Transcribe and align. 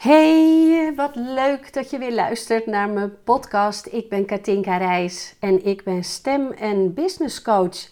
Hey, 0.00 0.92
wat 0.96 1.14
leuk 1.14 1.72
dat 1.72 1.90
je 1.90 1.98
weer 1.98 2.12
luistert 2.14 2.66
naar 2.66 2.88
mijn 2.88 3.22
podcast. 3.24 3.86
Ik 3.86 4.08
ben 4.08 4.24
Katinka 4.24 4.76
Reis 4.76 5.34
en 5.40 5.64
ik 5.66 5.84
ben 5.84 6.04
stem- 6.04 6.52
en 6.52 6.94
business 6.94 7.42
coach. 7.42 7.88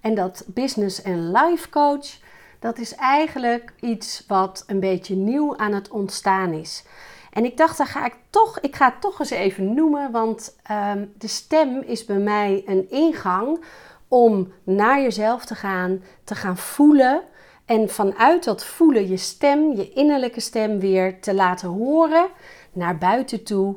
En 0.00 0.14
dat 0.14 0.44
business 0.46 1.02
en 1.02 1.30
life 1.32 1.68
coach, 1.68 2.06
dat 2.58 2.78
is 2.78 2.94
eigenlijk 2.94 3.72
iets 3.80 4.24
wat 4.28 4.64
een 4.66 4.80
beetje 4.80 5.14
nieuw 5.14 5.56
aan 5.56 5.72
het 5.72 5.88
ontstaan 5.88 6.52
is. 6.52 6.84
En 7.32 7.44
ik 7.44 7.56
dacht, 7.56 7.78
dan 7.78 7.86
ga 7.86 8.04
ik 8.04 8.16
toch, 8.30 8.60
ik 8.60 8.76
ga 8.76 8.84
het 8.84 9.00
toch 9.00 9.20
eens 9.20 9.30
even 9.30 9.74
noemen, 9.74 10.10
want 10.10 10.56
ehm, 10.62 11.04
de 11.18 11.28
stem 11.28 11.82
is 11.82 12.04
bij 12.04 12.18
mij 12.18 12.62
een 12.66 12.90
ingang 12.90 13.64
om 14.08 14.52
naar 14.62 15.00
jezelf 15.00 15.44
te 15.44 15.54
gaan, 15.54 16.02
te 16.24 16.34
gaan 16.34 16.56
voelen 16.56 17.22
en 17.70 17.88
vanuit 17.88 18.44
dat 18.44 18.64
voelen 18.64 19.08
je 19.08 19.16
stem, 19.16 19.76
je 19.76 19.92
innerlijke 19.92 20.40
stem 20.40 20.78
weer 20.80 21.20
te 21.20 21.34
laten 21.34 21.68
horen 21.68 22.26
naar 22.72 22.98
buiten 22.98 23.44
toe 23.44 23.76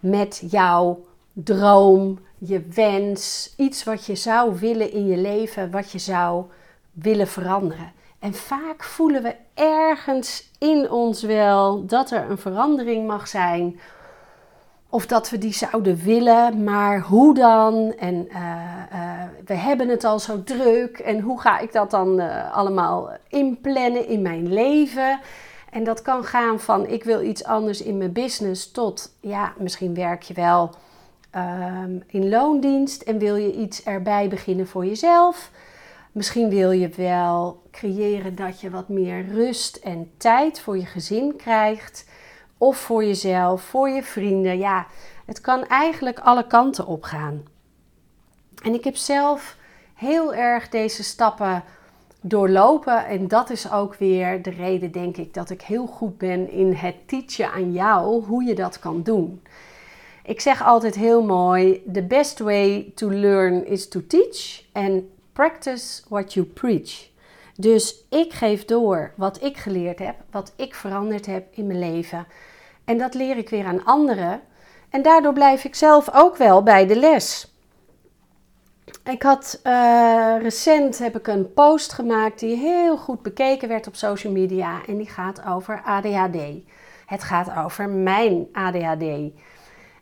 met 0.00 0.42
jouw 0.50 1.04
droom, 1.32 2.18
je 2.38 2.66
wens, 2.74 3.54
iets 3.56 3.84
wat 3.84 4.06
je 4.06 4.14
zou 4.14 4.58
willen 4.58 4.92
in 4.92 5.06
je 5.06 5.16
leven, 5.16 5.70
wat 5.70 5.90
je 5.90 5.98
zou 5.98 6.44
willen 6.92 7.28
veranderen. 7.28 7.92
En 8.18 8.34
vaak 8.34 8.82
voelen 8.82 9.22
we 9.22 9.34
ergens 9.54 10.50
in 10.58 10.90
ons 10.90 11.22
wel 11.22 11.86
dat 11.86 12.10
er 12.10 12.30
een 12.30 12.38
verandering 12.38 13.06
mag 13.06 13.28
zijn. 13.28 13.80
Of 14.92 15.06
dat 15.06 15.30
we 15.30 15.38
die 15.38 15.52
zouden 15.52 15.96
willen, 15.96 16.64
maar 16.64 17.00
hoe 17.00 17.34
dan? 17.34 17.94
En 17.98 18.28
uh, 18.28 18.36
uh, 18.92 19.22
we 19.44 19.54
hebben 19.54 19.88
het 19.88 20.04
al 20.04 20.18
zo 20.18 20.42
druk. 20.42 20.98
En 20.98 21.20
hoe 21.20 21.40
ga 21.40 21.58
ik 21.58 21.72
dat 21.72 21.90
dan 21.90 22.20
uh, 22.20 22.56
allemaal 22.56 23.10
inplannen 23.28 24.06
in 24.06 24.22
mijn 24.22 24.52
leven? 24.52 25.20
En 25.70 25.84
dat 25.84 26.02
kan 26.02 26.24
gaan 26.24 26.60
van 26.60 26.86
ik 26.86 27.04
wil 27.04 27.22
iets 27.22 27.44
anders 27.44 27.82
in 27.82 27.98
mijn 27.98 28.12
business 28.12 28.70
tot 28.70 29.14
ja, 29.20 29.52
misschien 29.58 29.94
werk 29.94 30.22
je 30.22 30.34
wel 30.34 30.70
um, 31.36 32.02
in 32.06 32.28
loondienst 32.28 33.02
en 33.02 33.18
wil 33.18 33.36
je 33.36 33.52
iets 33.52 33.84
erbij 33.84 34.28
beginnen 34.28 34.66
voor 34.66 34.86
jezelf. 34.86 35.50
Misschien 36.12 36.48
wil 36.48 36.70
je 36.70 36.88
wel 36.88 37.62
creëren 37.70 38.34
dat 38.34 38.60
je 38.60 38.70
wat 38.70 38.88
meer 38.88 39.26
rust 39.28 39.76
en 39.76 40.10
tijd 40.16 40.60
voor 40.60 40.78
je 40.78 40.86
gezin 40.86 41.36
krijgt. 41.36 42.04
Of 42.62 42.76
voor 42.76 43.04
jezelf, 43.04 43.62
voor 43.62 43.88
je 43.88 44.02
vrienden. 44.02 44.58
Ja, 44.58 44.86
het 45.26 45.40
kan 45.40 45.66
eigenlijk 45.66 46.18
alle 46.18 46.46
kanten 46.46 46.86
op 46.86 47.02
gaan. 47.02 47.42
En 48.62 48.74
ik 48.74 48.84
heb 48.84 48.96
zelf 48.96 49.56
heel 49.94 50.34
erg 50.34 50.68
deze 50.68 51.02
stappen 51.02 51.64
doorlopen. 52.20 53.06
En 53.06 53.28
dat 53.28 53.50
is 53.50 53.72
ook 53.72 53.94
weer 53.94 54.42
de 54.42 54.50
reden, 54.50 54.92
denk 54.92 55.16
ik, 55.16 55.34
dat 55.34 55.50
ik 55.50 55.62
heel 55.62 55.86
goed 55.86 56.18
ben 56.18 56.50
in 56.50 56.72
het 56.72 57.08
teachen 57.08 57.52
aan 57.52 57.72
jou 57.72 58.24
hoe 58.24 58.44
je 58.44 58.54
dat 58.54 58.78
kan 58.78 59.02
doen. 59.02 59.42
Ik 60.24 60.40
zeg 60.40 60.62
altijd 60.64 60.94
heel 60.94 61.22
mooi: 61.22 61.82
the 61.92 62.02
best 62.02 62.38
way 62.38 62.92
to 62.94 63.10
learn 63.10 63.66
is 63.66 63.88
to 63.88 64.00
teach 64.06 64.62
and 64.72 65.02
practice 65.32 66.02
what 66.08 66.32
you 66.32 66.46
preach. 66.46 67.10
Dus 67.56 68.04
ik 68.08 68.32
geef 68.32 68.64
door 68.64 69.12
wat 69.16 69.42
ik 69.42 69.56
geleerd 69.56 69.98
heb, 69.98 70.16
wat 70.30 70.52
ik 70.56 70.74
veranderd 70.74 71.26
heb 71.26 71.46
in 71.50 71.66
mijn 71.66 71.78
leven. 71.78 72.26
En 72.84 72.98
dat 72.98 73.14
leer 73.14 73.36
ik 73.36 73.48
weer 73.48 73.66
aan 73.66 73.84
anderen. 73.84 74.40
En 74.90 75.02
daardoor 75.02 75.32
blijf 75.32 75.64
ik 75.64 75.74
zelf 75.74 76.14
ook 76.14 76.36
wel 76.36 76.62
bij 76.62 76.86
de 76.86 76.96
les. 76.96 77.52
Ik 79.04 79.22
had 79.22 79.60
uh, 79.64 80.34
recent 80.40 80.98
heb 80.98 81.16
ik 81.16 81.26
een 81.26 81.52
post 81.52 81.92
gemaakt 81.92 82.38
die 82.38 82.56
heel 82.56 82.96
goed 82.96 83.22
bekeken 83.22 83.68
werd 83.68 83.86
op 83.86 83.96
social 83.96 84.32
media 84.32 84.86
en 84.86 84.96
die 84.96 85.08
gaat 85.08 85.46
over 85.46 85.82
ADHD. 85.84 86.38
Het 87.06 87.22
gaat 87.22 87.56
over 87.56 87.88
mijn 87.88 88.46
ADHD. 88.52 89.32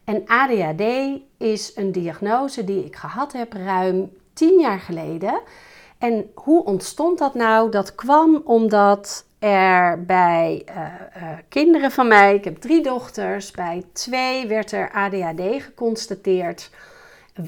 En 0.04 0.22
ADHD 0.26 0.82
is 1.38 1.76
een 1.76 1.92
diagnose 1.92 2.64
die 2.64 2.84
ik 2.84 2.96
gehad 2.96 3.32
heb 3.32 3.52
ruim 3.52 4.12
10 4.32 4.60
jaar 4.60 4.80
geleden. 4.80 5.40
En 5.98 6.30
hoe 6.34 6.64
ontstond 6.64 7.18
dat 7.18 7.34
nou? 7.34 7.70
Dat 7.70 7.94
kwam 7.94 8.42
omdat 8.44 9.24
er 9.40 10.04
bij 10.04 10.66
uh, 10.68 10.76
uh, 10.76 11.38
kinderen 11.48 11.90
van 11.90 12.08
mij, 12.08 12.34
ik 12.34 12.44
heb 12.44 12.56
drie 12.56 12.82
dochters, 12.82 13.50
bij 13.50 13.82
twee 13.92 14.46
werd 14.46 14.72
er 14.72 14.90
ADHD 14.92 15.62
geconstateerd, 15.62 16.70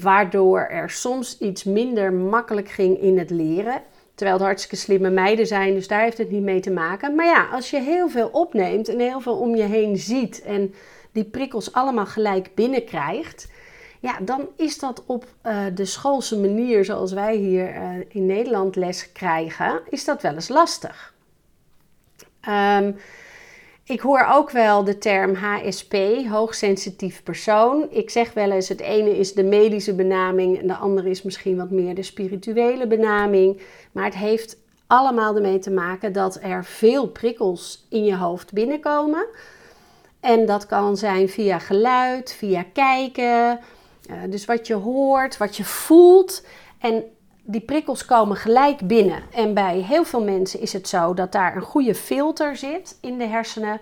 waardoor 0.01 0.59
er 0.59 0.89
soms 0.89 1.37
iets 1.39 1.63
minder 1.63 2.13
makkelijk 2.13 2.69
ging 2.69 2.99
in 2.99 3.17
het 3.17 3.29
leren. 3.29 3.81
Terwijl 4.15 4.37
het 4.37 4.45
hartstikke 4.45 4.75
slimme 4.75 5.09
meiden 5.09 5.47
zijn, 5.47 5.73
dus 5.73 5.87
daar 5.87 6.01
heeft 6.01 6.17
het 6.17 6.31
niet 6.31 6.43
mee 6.43 6.59
te 6.59 6.71
maken. 6.71 7.15
Maar 7.15 7.25
ja, 7.25 7.47
als 7.51 7.69
je 7.69 7.79
heel 7.79 8.09
veel 8.09 8.29
opneemt 8.31 8.87
en 8.87 8.99
heel 8.99 9.19
veel 9.19 9.37
om 9.37 9.55
je 9.55 9.63
heen 9.63 9.97
ziet 9.97 10.41
en 10.41 10.73
die 11.11 11.23
prikkels 11.23 11.73
allemaal 11.73 12.05
gelijk 12.05 12.55
binnenkrijgt, 12.55 13.51
ja, 13.99 14.17
dan 14.21 14.47
is 14.55 14.79
dat 14.79 15.03
op 15.05 15.25
uh, 15.45 15.65
de 15.73 15.85
schoolse 15.85 16.39
manier 16.39 16.85
zoals 16.85 17.11
wij 17.13 17.35
hier 17.35 17.75
in 18.07 18.25
Nederland 18.25 18.75
les 18.75 19.11
krijgen, 19.11 19.81
is 19.89 20.05
dat 20.05 20.21
wel 20.21 20.33
eens 20.33 20.49
lastig. 20.49 21.12
Um, 22.49 22.95
ik 23.85 23.99
hoor 23.99 24.27
ook 24.31 24.51
wel 24.51 24.83
de 24.83 24.97
term 24.97 25.35
HSP, 25.35 25.95
hoogsensitief 26.29 27.23
persoon. 27.23 27.87
Ik 27.89 28.09
zeg 28.09 28.33
wel 28.33 28.51
eens, 28.51 28.69
het 28.69 28.81
ene 28.81 29.17
is 29.17 29.33
de 29.33 29.43
medische 29.43 29.95
benaming 29.95 30.59
en 30.59 30.67
de 30.67 30.75
andere 30.75 31.09
is 31.09 31.21
misschien 31.21 31.57
wat 31.57 31.69
meer 31.69 31.95
de 31.95 32.03
spirituele 32.03 32.87
benaming. 32.87 33.61
Maar 33.91 34.05
het 34.05 34.15
heeft 34.15 34.57
allemaal 34.87 35.35
ermee 35.35 35.59
te 35.59 35.71
maken 35.71 36.13
dat 36.13 36.39
er 36.41 36.65
veel 36.65 37.07
prikkels 37.07 37.85
in 37.89 38.05
je 38.05 38.15
hoofd 38.15 38.53
binnenkomen. 38.53 39.25
En 40.19 40.45
dat 40.45 40.65
kan 40.65 40.97
zijn 40.97 41.29
via 41.29 41.59
geluid, 41.59 42.33
via 42.33 42.65
kijken, 42.73 43.59
uh, 44.09 44.15
dus 44.29 44.45
wat 44.45 44.67
je 44.67 44.73
hoort, 44.73 45.37
wat 45.37 45.57
je 45.57 45.63
voelt. 45.63 46.45
En 46.79 47.03
die 47.43 47.61
prikkels 47.61 48.05
komen 48.05 48.37
gelijk 48.37 48.87
binnen. 48.87 49.23
En 49.31 49.53
bij 49.53 49.77
heel 49.77 50.03
veel 50.03 50.23
mensen 50.23 50.59
is 50.61 50.73
het 50.73 50.87
zo 50.87 51.13
dat 51.13 51.31
daar 51.31 51.55
een 51.55 51.61
goede 51.61 51.95
filter 51.95 52.55
zit 52.55 52.97
in 53.01 53.17
de 53.17 53.25
hersenen. 53.25 53.81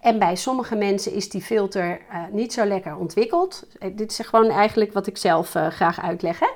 En 0.00 0.18
bij 0.18 0.36
sommige 0.36 0.74
mensen 0.74 1.12
is 1.12 1.28
die 1.28 1.42
filter 1.42 2.00
uh, 2.10 2.16
niet 2.30 2.52
zo 2.52 2.64
lekker 2.64 2.96
ontwikkeld. 2.96 3.66
Eh, 3.78 3.90
dit 3.94 4.10
is 4.10 4.26
gewoon 4.26 4.50
eigenlijk 4.50 4.92
wat 4.92 5.06
ik 5.06 5.16
zelf 5.16 5.54
uh, 5.54 5.66
graag 5.66 6.02
uitleg. 6.02 6.38
Hè? 6.38 6.48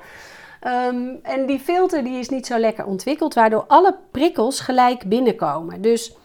Um, 0.87 1.19
en 1.23 1.45
die 1.45 1.59
filter 1.59 2.03
die 2.03 2.19
is 2.19 2.29
niet 2.29 2.45
zo 2.45 2.57
lekker 2.57 2.85
ontwikkeld, 2.85 3.33
waardoor 3.33 3.63
alle 3.67 3.97
prikkels 4.11 4.59
gelijk 4.59 5.03
binnenkomen. 5.03 5.81
Dus 5.81 6.15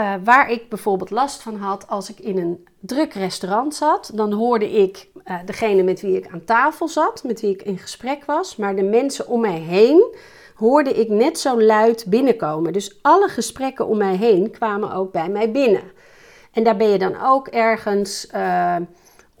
uh, 0.00 0.14
waar 0.24 0.50
ik 0.50 0.68
bijvoorbeeld 0.68 1.10
last 1.10 1.42
van 1.42 1.56
had 1.56 1.88
als 1.88 2.10
ik 2.10 2.18
in 2.18 2.38
een 2.38 2.66
druk 2.80 3.12
restaurant 3.12 3.74
zat, 3.74 4.10
dan 4.14 4.32
hoorde 4.32 4.70
ik 4.70 5.08
uh, 5.24 5.36
degene 5.44 5.82
met 5.82 6.00
wie 6.00 6.16
ik 6.16 6.28
aan 6.32 6.44
tafel 6.44 6.88
zat, 6.88 7.24
met 7.24 7.40
wie 7.40 7.50
ik 7.50 7.62
in 7.62 7.78
gesprek 7.78 8.24
was, 8.24 8.56
maar 8.56 8.76
de 8.76 8.82
mensen 8.82 9.28
om 9.28 9.40
mij 9.40 9.58
heen 9.58 10.14
hoorde 10.54 10.92
ik 10.92 11.08
net 11.08 11.38
zo 11.38 11.62
luid 11.62 12.04
binnenkomen. 12.06 12.72
Dus 12.72 12.98
alle 13.02 13.28
gesprekken 13.28 13.86
om 13.86 13.96
mij 13.96 14.16
heen 14.16 14.50
kwamen 14.50 14.92
ook 14.92 15.12
bij 15.12 15.28
mij 15.28 15.50
binnen. 15.50 15.92
En 16.52 16.64
daar 16.64 16.76
ben 16.76 16.88
je 16.88 16.98
dan 16.98 17.22
ook 17.22 17.48
ergens 17.48 18.28
uh, 18.34 18.76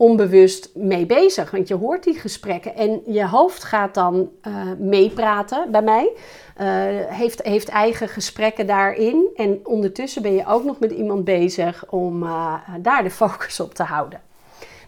onbewust 0.00 0.70
mee 0.74 1.06
bezig, 1.06 1.50
want 1.50 1.68
je 1.68 1.74
hoort 1.74 2.04
die 2.04 2.18
gesprekken 2.18 2.76
en 2.76 3.02
je 3.06 3.26
hoofd 3.26 3.64
gaat 3.64 3.94
dan 3.94 4.30
meepraten 4.78 5.70
bij 5.70 5.82
mij. 5.82 6.12
Uh, 6.60 6.66
heeft, 7.06 7.42
heeft 7.42 7.68
eigen 7.68 8.08
gesprekken 8.08 8.66
daarin. 8.66 9.28
En 9.36 9.60
ondertussen 9.64 10.22
ben 10.22 10.34
je 10.34 10.46
ook 10.46 10.64
nog 10.64 10.78
met 10.78 10.90
iemand 10.90 11.24
bezig 11.24 11.84
om 11.88 12.22
uh, 12.22 12.54
daar 12.80 13.02
de 13.02 13.10
focus 13.10 13.60
op 13.60 13.74
te 13.74 13.82
houden. 13.82 14.20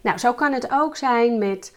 Nou, 0.01 0.19
zo 0.19 0.33
kan 0.33 0.53
het 0.53 0.69
ook 0.71 0.97
zijn 0.97 1.39
met 1.39 1.75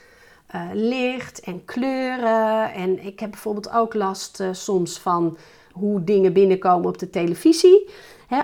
licht 0.73 1.39
en 1.39 1.65
kleuren. 1.65 2.73
En 2.73 3.05
ik 3.05 3.19
heb 3.19 3.29
bijvoorbeeld 3.29 3.71
ook 3.71 3.93
last 3.93 4.43
soms 4.51 4.99
van 4.99 5.37
hoe 5.71 6.03
dingen 6.03 6.33
binnenkomen 6.33 6.87
op 6.87 6.97
de 6.97 7.09
televisie. 7.09 7.89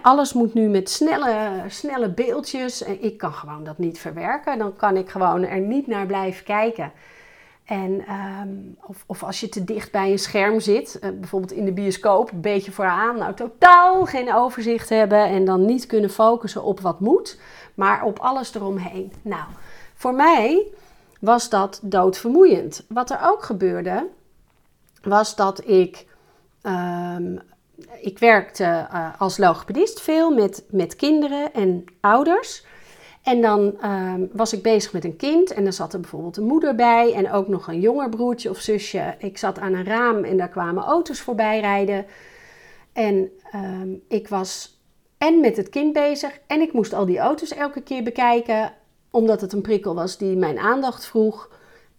Alles 0.02 0.34
moet 0.34 0.54
nu 0.54 0.68
met 0.68 0.90
snelle, 0.90 1.64
snelle 1.68 2.10
beeldjes. 2.10 2.82
Ik 2.82 3.18
kan 3.18 3.34
gewoon 3.34 3.64
dat 3.64 3.78
niet 3.78 4.00
verwerken. 4.00 4.58
Dan 4.58 4.76
kan 4.76 4.98
ik 4.98 5.10
gewoon 5.10 5.44
er 5.44 5.60
niet 5.60 5.88
naar 5.88 6.06
blijven 6.06 6.44
kijken. 6.44 6.92
En, 7.66 8.06
um, 8.42 8.78
of, 8.86 9.04
of, 9.06 9.24
als 9.24 9.40
je 9.40 9.50
te 9.50 9.64
dicht 9.64 9.92
bij 9.92 10.12
een 10.12 10.20
scherm 10.20 10.60
zit, 10.60 11.00
uh, 11.04 11.10
bijvoorbeeld 11.20 11.52
in 11.52 11.66
de 11.66 11.72
bioscoop, 11.72 12.32
een 12.32 12.42
beetje 12.42 12.72
vooraan, 12.72 13.18
nou 13.18 13.34
totaal 13.34 14.06
geen 14.06 14.34
overzicht 14.34 14.90
hebben 14.90 15.26
en 15.26 15.46
dan 15.46 15.66
niet 15.66 15.86
kunnen 15.86 16.10
focussen 16.10 16.64
op 16.64 16.80
wat 16.80 17.00
moet, 17.00 17.40
maar 17.74 18.04
op 18.04 18.20
alles 18.20 18.56
eromheen. 18.56 19.14
Nou, 19.22 19.44
voor 19.96 20.14
mij 20.14 20.68
was 21.20 21.50
dat 21.50 21.80
doodvermoeiend. 21.84 22.86
Wat 22.88 23.10
er 23.10 23.20
ook 23.24 23.44
gebeurde, 23.44 24.08
was 25.02 25.36
dat 25.36 25.68
ik. 25.68 26.06
Um, 26.64 27.40
ik 28.02 28.20
werkte 28.20 28.64
uh, 28.64 29.10
als 29.18 29.38
logopedist 29.38 30.02
veel 30.02 30.32
met, 30.34 30.64
met 30.70 30.96
kinderen 30.96 31.54
en 31.54 31.86
ouders. 32.00 32.66
En 33.24 33.42
dan 33.42 33.86
um, 33.86 34.30
was 34.34 34.54
ik 34.54 34.62
bezig 34.62 34.94
met 34.94 35.04
een 35.04 35.16
kind 35.16 35.54
en 35.54 35.64
dan 35.64 35.74
zat 35.74 35.94
er 35.94 36.00
bijvoorbeeld 36.00 36.38
een 36.38 36.44
moeder 36.44 36.76
bij 36.76 37.14
en 37.14 37.32
ook 37.32 37.48
nog 37.48 37.68
een 37.68 37.80
jonger 37.80 38.10
broertje 38.10 38.50
of 38.50 38.58
zusje. 38.58 39.16
Ik 39.18 39.38
zat 39.38 39.60
aan 39.60 39.74
een 39.74 39.86
raam 39.86 40.24
en 40.24 40.38
daar 40.38 40.50
kwamen 40.50 40.84
auto's 40.84 41.22
voorbij 41.22 41.60
rijden. 41.60 42.06
En 42.94 43.30
um, 43.56 44.02
ik 44.08 44.28
was 44.28 44.80
en 45.18 45.40
met 45.40 45.58
het 45.58 45.70
kind 45.70 45.94
bezig. 45.94 46.40
En 46.48 46.62
ik 46.62 46.74
moest 46.74 46.94
al 46.94 47.06
die 47.06 47.20
auto's 47.20 47.54
elke 47.54 47.82
keer 47.82 48.04
bekijken, 48.04 48.74
omdat 49.12 49.42
het 49.42 49.54
een 49.54 49.62
prikkel 49.62 49.96
was 49.96 50.18
die 50.18 50.38
mijn 50.38 50.60
aandacht 50.60 51.06
vroeg. 51.06 51.50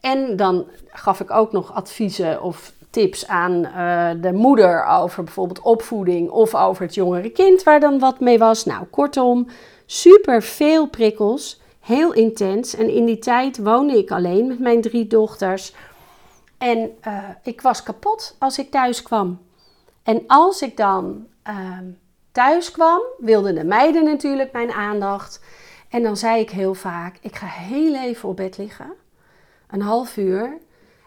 En 0.00 0.36
dan 0.36 0.66
gaf 0.86 1.20
ik 1.20 1.30
ook 1.30 1.52
nog 1.52 1.74
adviezen 1.74 2.42
of 2.42 2.72
tips 2.92 3.26
aan 3.26 3.52
uh, 3.52 4.10
de 4.22 4.32
moeder 4.32 4.86
over 4.86 5.24
bijvoorbeeld 5.24 5.60
opvoeding 5.60 6.30
of 6.30 6.54
over 6.54 6.82
het 6.84 6.94
jongere 6.94 7.30
kind 7.30 7.62
waar 7.62 7.80
dan 7.80 7.98
wat 7.98 8.20
mee 8.20 8.38
was. 8.38 8.64
Nou, 8.64 8.84
kortom, 8.84 9.46
super 9.86 10.42
veel 10.42 10.88
prikkels, 10.88 11.60
heel 11.80 12.12
intens. 12.12 12.74
En 12.74 12.88
in 12.88 13.04
die 13.04 13.18
tijd 13.18 13.58
woonde 13.58 13.98
ik 13.98 14.10
alleen 14.10 14.46
met 14.46 14.58
mijn 14.58 14.80
drie 14.80 15.06
dochters. 15.06 15.74
En 16.58 16.78
uh, 17.06 17.28
ik 17.42 17.60
was 17.60 17.82
kapot 17.82 18.36
als 18.38 18.58
ik 18.58 18.70
thuis 18.70 19.02
kwam. 19.02 19.40
En 20.02 20.22
als 20.26 20.62
ik 20.62 20.76
dan 20.76 21.26
uh, 21.48 21.78
thuis 22.32 22.70
kwam, 22.70 23.00
wilden 23.18 23.54
de 23.54 23.64
meiden 23.64 24.04
natuurlijk 24.04 24.52
mijn 24.52 24.72
aandacht. 24.72 25.40
En 25.88 26.02
dan 26.02 26.16
zei 26.16 26.40
ik 26.40 26.50
heel 26.50 26.74
vaak: 26.74 27.16
Ik 27.20 27.36
ga 27.36 27.46
heel 27.46 27.94
even 27.94 28.28
op 28.28 28.36
bed 28.36 28.58
liggen, 28.58 28.92
een 29.70 29.82
half 29.82 30.16
uur. 30.16 30.58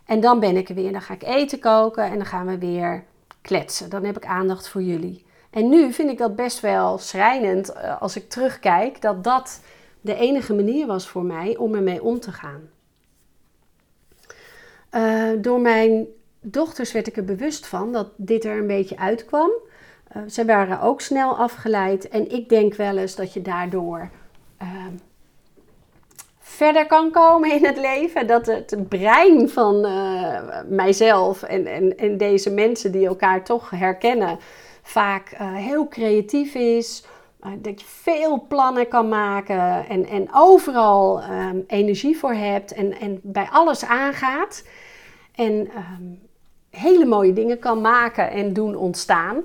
En 0.05 0.19
dan 0.19 0.39
ben 0.39 0.57
ik 0.57 0.69
er 0.69 0.75
weer. 0.75 0.91
Dan 0.91 1.01
ga 1.01 1.13
ik 1.13 1.23
eten 1.23 1.59
koken 1.59 2.03
en 2.03 2.15
dan 2.15 2.25
gaan 2.25 2.45
we 2.45 2.57
weer 2.57 3.03
kletsen. 3.41 3.89
Dan 3.89 4.03
heb 4.03 4.17
ik 4.17 4.25
aandacht 4.25 4.69
voor 4.69 4.81
jullie. 4.81 5.25
En 5.49 5.69
nu 5.69 5.93
vind 5.93 6.09
ik 6.09 6.17
dat 6.17 6.35
best 6.35 6.59
wel 6.59 6.97
schrijnend 6.97 7.73
eh, 7.73 8.01
als 8.01 8.15
ik 8.15 8.29
terugkijk 8.29 9.01
dat 9.01 9.23
dat 9.23 9.61
de 10.01 10.15
enige 10.15 10.53
manier 10.53 10.87
was 10.87 11.07
voor 11.07 11.23
mij 11.23 11.57
om 11.57 11.75
ermee 11.75 12.03
om 12.03 12.19
te 12.19 12.31
gaan. 12.31 12.61
Uh, 14.91 15.29
door 15.41 15.59
mijn 15.59 16.05
dochters 16.41 16.91
werd 16.91 17.07
ik 17.07 17.17
er 17.17 17.25
bewust 17.25 17.67
van 17.67 17.91
dat 17.91 18.07
dit 18.15 18.45
er 18.45 18.57
een 18.57 18.67
beetje 18.67 18.97
uitkwam. 18.97 19.51
Uh, 20.15 20.23
ze 20.29 20.45
waren 20.45 20.81
ook 20.81 21.01
snel 21.01 21.37
afgeleid 21.37 22.07
en 22.07 22.31
ik 22.31 22.49
denk 22.49 22.73
wel 22.73 22.97
eens 22.97 23.15
dat 23.15 23.33
je 23.33 23.41
daardoor 23.41 24.09
ehm, 24.57 24.93
verder 26.55 26.85
kan 26.85 27.11
komen 27.11 27.51
in 27.51 27.65
het 27.65 27.77
leven. 27.77 28.27
Dat 28.27 28.45
het 28.45 28.75
brein 28.89 29.49
van 29.49 29.85
uh, 29.85 30.39
mijzelf 30.67 31.43
en, 31.43 31.65
en, 31.65 31.97
en 31.97 32.17
deze 32.17 32.49
mensen 32.49 32.91
die 32.91 33.07
elkaar 33.07 33.43
toch 33.43 33.69
herkennen, 33.69 34.39
vaak 34.81 35.31
uh, 35.33 35.53
heel 35.55 35.87
creatief 35.87 36.55
is. 36.55 37.05
Uh, 37.45 37.51
dat 37.57 37.81
je 37.81 37.87
veel 37.87 38.45
plannen 38.47 38.87
kan 38.87 39.09
maken 39.09 39.87
en, 39.87 40.05
en 40.05 40.27
overal 40.33 41.23
um, 41.23 41.63
energie 41.67 42.17
voor 42.17 42.33
hebt 42.33 42.73
en, 42.73 42.99
en 42.99 43.19
bij 43.23 43.47
alles 43.51 43.85
aangaat. 43.85 44.63
En 45.35 45.53
um, 45.53 46.19
hele 46.69 47.05
mooie 47.05 47.33
dingen 47.33 47.59
kan 47.59 47.81
maken 47.81 48.31
en 48.31 48.53
doen 48.53 48.75
ontstaan. 48.75 49.43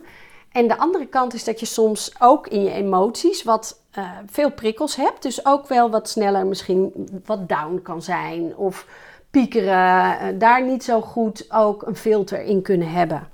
En 0.52 0.68
de 0.68 0.78
andere 0.78 1.06
kant 1.06 1.34
is 1.34 1.44
dat 1.44 1.60
je 1.60 1.66
soms 1.66 2.12
ook 2.18 2.46
in 2.46 2.62
je 2.62 2.72
emoties 2.72 3.42
wat 3.42 3.79
uh, 3.98 4.10
veel 4.26 4.50
prikkels 4.50 4.96
hebt. 4.96 5.22
Dus 5.22 5.46
ook 5.46 5.68
wel 5.68 5.90
wat 5.90 6.08
sneller 6.08 6.46
misschien 6.46 7.08
wat 7.24 7.48
down 7.48 7.80
kan 7.82 8.02
zijn. 8.02 8.56
Of 8.56 8.86
piekeren. 9.30 10.22
Uh, 10.22 10.38
daar 10.38 10.64
niet 10.64 10.84
zo 10.84 11.00
goed 11.00 11.52
ook 11.52 11.82
een 11.82 11.96
filter 11.96 12.42
in 12.42 12.62
kunnen 12.62 12.90
hebben. 12.90 13.28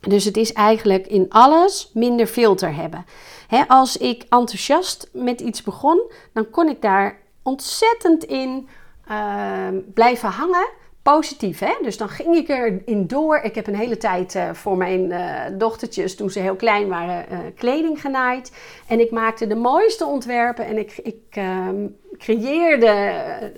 Dus 0.00 0.24
het 0.24 0.36
is 0.36 0.52
eigenlijk 0.52 1.06
in 1.06 1.26
alles 1.28 1.90
minder 1.94 2.26
filter 2.26 2.74
hebben. 2.74 3.06
He, 3.46 3.64
als 3.68 3.96
ik 3.96 4.22
enthousiast 4.22 5.08
met 5.12 5.40
iets 5.40 5.62
begon, 5.62 6.10
dan 6.32 6.50
kon 6.50 6.68
ik 6.68 6.82
daar 6.82 7.18
ontzettend 7.42 8.24
in 8.24 8.68
uh, 9.10 9.68
blijven 9.94 10.28
hangen 10.28 10.68
positief. 11.12 11.58
Hè? 11.58 11.74
Dus 11.82 11.96
dan 11.96 12.08
ging 12.08 12.36
ik 12.36 12.48
erin 12.48 13.06
door. 13.06 13.40
Ik 13.42 13.54
heb 13.54 13.66
een 13.66 13.76
hele 13.76 13.96
tijd 13.96 14.34
uh, 14.34 14.52
voor 14.52 14.76
mijn 14.76 15.10
uh, 15.10 15.40
dochtertjes, 15.58 16.16
toen 16.16 16.30
ze 16.30 16.40
heel 16.40 16.56
klein 16.56 16.88
waren, 16.88 17.26
uh, 17.32 17.38
kleding 17.56 18.00
genaaid. 18.00 18.52
En 18.86 19.00
ik 19.00 19.10
maakte 19.10 19.46
de 19.46 19.54
mooiste 19.54 20.04
ontwerpen 20.04 20.66
en 20.66 20.78
ik, 20.78 20.98
ik 21.02 21.22
ehm, 21.30 21.86
creëerde 22.18 23.12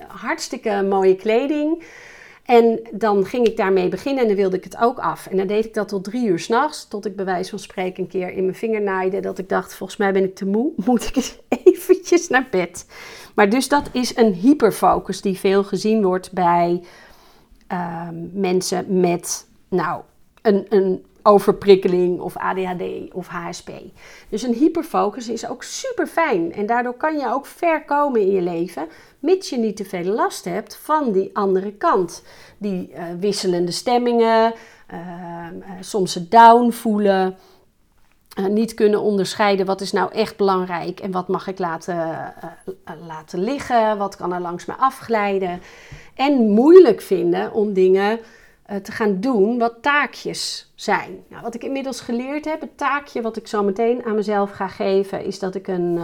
hartstikke 0.09 0.83
mooie 0.83 1.17
kleding. 1.17 1.83
En 2.45 2.81
dan 2.93 3.27
ging 3.27 3.47
ik 3.47 3.57
daarmee 3.57 3.89
beginnen 3.89 4.23
en 4.23 4.29
dan 4.29 4.37
wilde 4.37 4.57
ik 4.57 4.65
het 4.65 4.79
ook 4.81 4.99
af. 4.99 5.27
En 5.27 5.37
dan 5.37 5.47
deed 5.47 5.65
ik 5.65 5.75
dat 5.75 5.89
tot 5.89 6.05
drie 6.05 6.27
uur 6.27 6.39
s'nachts, 6.39 6.89
tot 6.89 7.07
ik 7.07 7.17
bij 7.17 7.25
wijze 7.25 7.51
van 7.51 7.59
spreken 7.59 8.03
een 8.03 8.09
keer 8.09 8.33
in 8.33 8.43
mijn 8.43 8.57
vinger 8.57 8.83
naaide. 8.83 9.21
Dat 9.21 9.39
ik 9.39 9.49
dacht, 9.49 9.75
volgens 9.75 9.99
mij 9.99 10.13
ben 10.13 10.25
ik 10.25 10.35
te 10.35 10.47
moe, 10.47 10.73
moet 10.87 11.09
ik 11.09 11.17
eens 11.17 11.39
eventjes 11.65 12.29
naar 12.29 12.47
bed. 12.51 12.87
Maar 13.35 13.49
dus 13.49 13.69
dat 13.69 13.89
is 13.93 14.17
een 14.17 14.33
hyperfocus 14.33 15.21
die 15.21 15.39
veel 15.39 15.65
gezien 15.65 16.03
wordt 16.03 16.33
bij 16.33 16.83
uh, 17.73 18.09
mensen 18.33 19.01
met 19.01 19.47
nou, 19.69 20.03
een, 20.43 20.67
een 20.69 21.05
overprikkeling 21.23 22.21
of 22.21 22.37
ADHD 22.37 23.13
of 23.13 23.29
HSP. 23.29 23.71
Dus 24.29 24.43
een 24.43 24.55
hyperfocus 24.55 25.29
is 25.29 25.49
ook 25.49 25.63
super 25.63 26.07
fijn 26.07 26.53
en 26.53 26.67
daardoor 26.67 26.95
kan 26.95 27.19
je 27.19 27.33
ook 27.33 27.47
ver 27.47 27.85
komen 27.85 28.21
in 28.21 28.31
je 28.31 28.43
leven, 28.43 28.89
mits 29.19 29.51
je 29.51 29.57
niet 29.57 29.77
te 29.77 29.85
veel 29.85 30.05
last 30.05 30.45
hebt 30.45 30.77
van 30.77 31.13
die 31.13 31.31
andere 31.33 31.73
kant. 31.73 32.23
Die 32.59 32.91
uh, 32.91 33.03
wisselende 33.21 33.73
stemmingen, 33.73 34.55
uh, 34.93 35.47
soms 35.81 36.15
het 36.15 36.31
down 36.31 36.71
voelen. 36.71 37.37
Uh, 38.39 38.47
niet 38.47 38.75
kunnen 38.75 39.01
onderscheiden 39.01 39.67
wat 39.67 39.81
is 39.81 39.93
nou 39.93 40.13
echt 40.13 40.37
belangrijk 40.37 41.01
en 41.01 41.11
wat 41.11 41.29
mag 41.29 41.47
ik 41.47 41.59
laten, 41.59 42.33
laten 43.07 43.39
liggen, 43.39 43.99
wat 43.99 44.17
kan 44.17 44.33
er 44.33 44.41
langs 44.41 44.65
me 44.65 44.75
afglijden. 44.77 45.61
En 46.19 46.49
moeilijk 46.49 47.01
vinden 47.01 47.53
om 47.53 47.73
dingen 47.73 48.19
uh, 48.71 48.77
te 48.77 48.93
gaan 48.93 49.21
doen 49.21 49.59
wat 49.59 49.75
taakjes 49.81 50.73
zijn. 50.75 51.25
Nou, 51.29 51.43
wat 51.43 51.55
ik 51.55 51.65
inmiddels 51.65 52.01
geleerd 52.01 52.45
heb, 52.45 52.61
het 52.61 52.77
taakje 52.77 53.23
wat 53.23 53.37
ik 53.37 53.47
zo 53.47 53.63
meteen 53.63 54.05
aan 54.05 54.15
mezelf 54.15 54.51
ga 54.51 54.69
geven, 54.69 55.25
is 55.25 55.39
dat 55.39 55.55
ik 55.55 55.69
een 55.69 56.01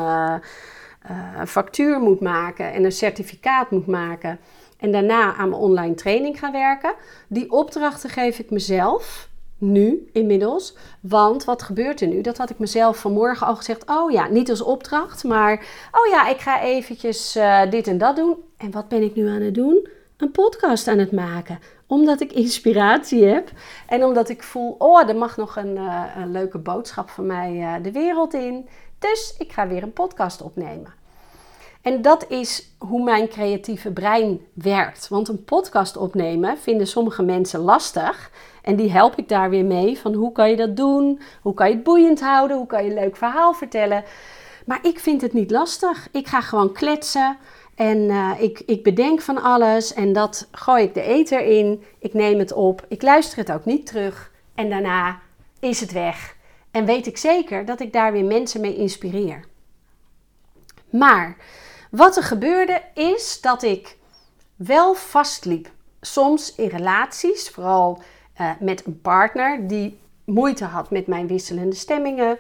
factuur 1.47 2.01
moet 2.01 2.21
maken 2.21 2.73
en 2.73 2.85
een 2.85 2.93
certificaat 2.93 3.71
moet 3.71 3.87
maken. 3.87 4.39
En 4.79 4.93
daarna 4.93 5.35
aan 5.35 5.49
mijn 5.49 5.63
online 5.63 5.95
training 5.95 6.39
gaan 6.39 6.53
werken. 6.53 6.95
Die 7.29 7.51
opdrachten 7.51 8.11
geef 8.11 8.39
ik 8.39 8.51
mezelf 8.51 9.29
nu 9.59 10.09
inmiddels. 10.13 10.77
Want 11.01 11.45
wat 11.45 11.63
gebeurt 11.63 12.01
er 12.01 12.09
nu? 12.09 12.21
Dat 12.21 12.37
had 12.37 12.51
ik 12.51 12.59
mezelf 12.59 12.99
vanmorgen 12.99 13.47
al 13.47 13.57
gezegd. 13.57 13.91
Oh 13.91 14.11
ja, 14.11 14.29
niet 14.29 14.51
als 14.51 14.63
opdracht, 14.63 15.25
maar 15.25 15.67
oh 15.93 16.11
ja, 16.11 16.29
ik 16.29 16.39
ga 16.39 16.63
eventjes 16.63 17.39
dit 17.71 17.87
en 17.87 17.99
dat 17.99 18.17
doen. 18.17 18.37
En 18.57 18.71
wat 18.71 18.89
ben 18.89 19.03
ik 19.03 19.15
nu 19.15 19.29
aan 19.29 19.43
het 19.43 19.55
doen? 19.55 19.89
Een 20.17 20.31
podcast 20.31 20.89
aan 20.89 20.99
het 20.99 21.13
maken. 21.13 21.59
Omdat 21.87 22.21
ik 22.21 22.33
inspiratie 22.33 23.25
heb 23.25 23.51
en 23.87 24.05
omdat 24.05 24.29
ik 24.29 24.43
voel, 24.43 24.75
oh, 24.79 25.09
er 25.09 25.17
mag 25.17 25.37
nog 25.37 25.57
een, 25.57 25.77
uh, 25.77 26.05
een 26.17 26.31
leuke 26.33 26.59
boodschap 26.59 27.11
van 27.11 27.27
mij 27.27 27.53
uh, 27.55 27.75
de 27.83 27.93
wereld 27.93 28.35
in. 28.35 28.69
Dus 28.99 29.35
ik 29.39 29.53
ga 29.53 29.69
weer 29.69 29.83
een 29.83 29.93
podcast 29.93 30.43
opnemen. 30.43 30.93
En 31.83 32.03
dat 32.03 32.29
is 32.29 32.75
hoe 32.79 33.05
mijn 33.05 33.29
creatieve 33.29 33.91
brein 33.91 34.41
werkt. 34.53 35.09
Want 35.09 35.29
een 35.29 35.45
podcast 35.45 35.97
opnemen 35.97 36.59
vinden 36.59 36.87
sommige 36.87 37.23
mensen 37.23 37.61
lastig. 37.61 38.31
En 38.63 38.77
die 38.77 38.91
help 38.91 39.15
ik 39.17 39.29
daar 39.29 39.51
weer 39.51 39.65
mee. 39.65 39.99
Van 39.99 40.15
hoe 40.15 40.33
kan 40.33 40.51
je 40.51 40.57
dat 40.57 40.77
doen? 40.77 41.21
Hoe 41.43 41.55
kan 41.55 41.69
je 41.69 41.75
het 41.75 41.85
boeiend 41.85 42.21
houden? 42.21 42.57
Hoe 42.57 42.67
kan 42.67 42.85
je 42.85 42.91
een 42.91 42.97
leuk 42.97 43.17
verhaal 43.17 43.53
vertellen? 43.53 44.05
Maar 44.67 44.79
ik 44.83 44.99
vind 44.99 45.21
het 45.21 45.33
niet 45.33 45.51
lastig. 45.51 46.09
Ik 46.13 46.27
ga 46.27 46.41
gewoon 46.41 46.73
kletsen. 46.73 47.37
En 47.75 47.99
uh, 47.99 48.31
ik, 48.39 48.63
ik 48.67 48.83
bedenk 48.83 49.21
van 49.21 49.43
alles. 49.43 49.95
En 49.95 50.13
dat 50.13 50.49
gooi 50.51 50.85
ik 50.85 50.95
de 50.95 51.03
eter 51.03 51.41
in. 51.41 51.85
Ik 51.99 52.15
neem 52.15 52.39
het 52.39 52.53
op. 52.53 52.85
Ik 52.89 53.03
luister 53.03 53.39
het 53.39 53.53
ook 53.53 53.65
niet 53.65 53.87
terug. 53.87 54.33
En 54.55 54.71
daarna 54.71 55.21
is 55.61 55.81
het 55.81 55.93
weg. 55.93 56.37
En 56.71 56.85
weet 56.85 57.07
ik 57.07 57.17
zeker 57.17 57.65
dat 57.65 57.81
ik 57.81 57.93
daar 57.93 58.13
weer 58.13 58.25
mensen 58.25 58.61
mee 58.61 58.77
inspireer. 58.77 59.45
Maar 60.91 61.37
wat 61.91 62.17
er 62.17 62.23
gebeurde 62.23 62.83
is 62.95 63.41
dat 63.41 63.63
ik 63.63 63.97
wel 64.57 64.95
vastliep. 64.95 65.71
Soms 66.01 66.55
in 66.55 66.69
relaties, 66.69 67.51
vooral 67.51 68.03
uh, 68.41 68.51
met 68.61 68.87
een 68.87 69.01
partner 69.01 69.67
die 69.69 69.99
moeite 70.25 70.65
had 70.65 70.91
met 70.91 71.07
mijn 71.07 71.27
wisselende 71.27 71.75
stemmingen. 71.75 72.39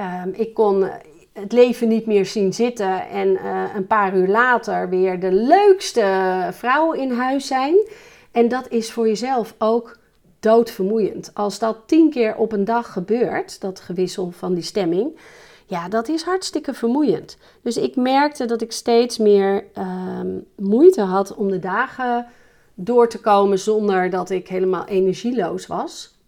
Uh, 0.00 0.22
ik 0.32 0.54
kon 0.54 0.90
het 1.32 1.52
leven 1.52 1.88
niet 1.88 2.06
meer 2.06 2.26
zien 2.26 2.52
zitten 2.52 3.08
en 3.08 3.28
uh, 3.28 3.64
een 3.74 3.86
paar 3.86 4.16
uur 4.16 4.28
later 4.28 4.88
weer 4.88 5.20
de 5.20 5.32
leukste 5.32 6.48
vrouw 6.52 6.92
in 6.92 7.10
huis 7.10 7.46
zijn. 7.46 7.88
En 8.30 8.48
dat 8.48 8.68
is 8.68 8.92
voor 8.92 9.06
jezelf 9.06 9.54
ook 9.58 9.98
doodvermoeiend. 10.40 11.30
Als 11.34 11.58
dat 11.58 11.76
tien 11.86 12.10
keer 12.10 12.36
op 12.36 12.52
een 12.52 12.64
dag 12.64 12.92
gebeurt, 12.92 13.60
dat 13.60 13.80
gewissel 13.80 14.30
van 14.30 14.54
die 14.54 14.62
stemming, 14.62 15.18
ja, 15.66 15.88
dat 15.88 16.08
is 16.08 16.22
hartstikke 16.22 16.74
vermoeiend. 16.74 17.36
Dus 17.62 17.76
ik 17.76 17.96
merkte 17.96 18.44
dat 18.44 18.62
ik 18.62 18.72
steeds 18.72 19.18
meer 19.18 19.64
ehm, 19.72 20.38
moeite 20.56 21.00
had 21.00 21.34
om 21.34 21.50
de 21.50 21.58
dagen 21.58 22.26
door 22.74 23.08
te 23.08 23.20
komen 23.20 23.58
zonder 23.58 24.10
dat 24.10 24.30
ik 24.30 24.48
helemaal 24.48 24.86
energieloos 24.86 25.66
was. 25.66 26.18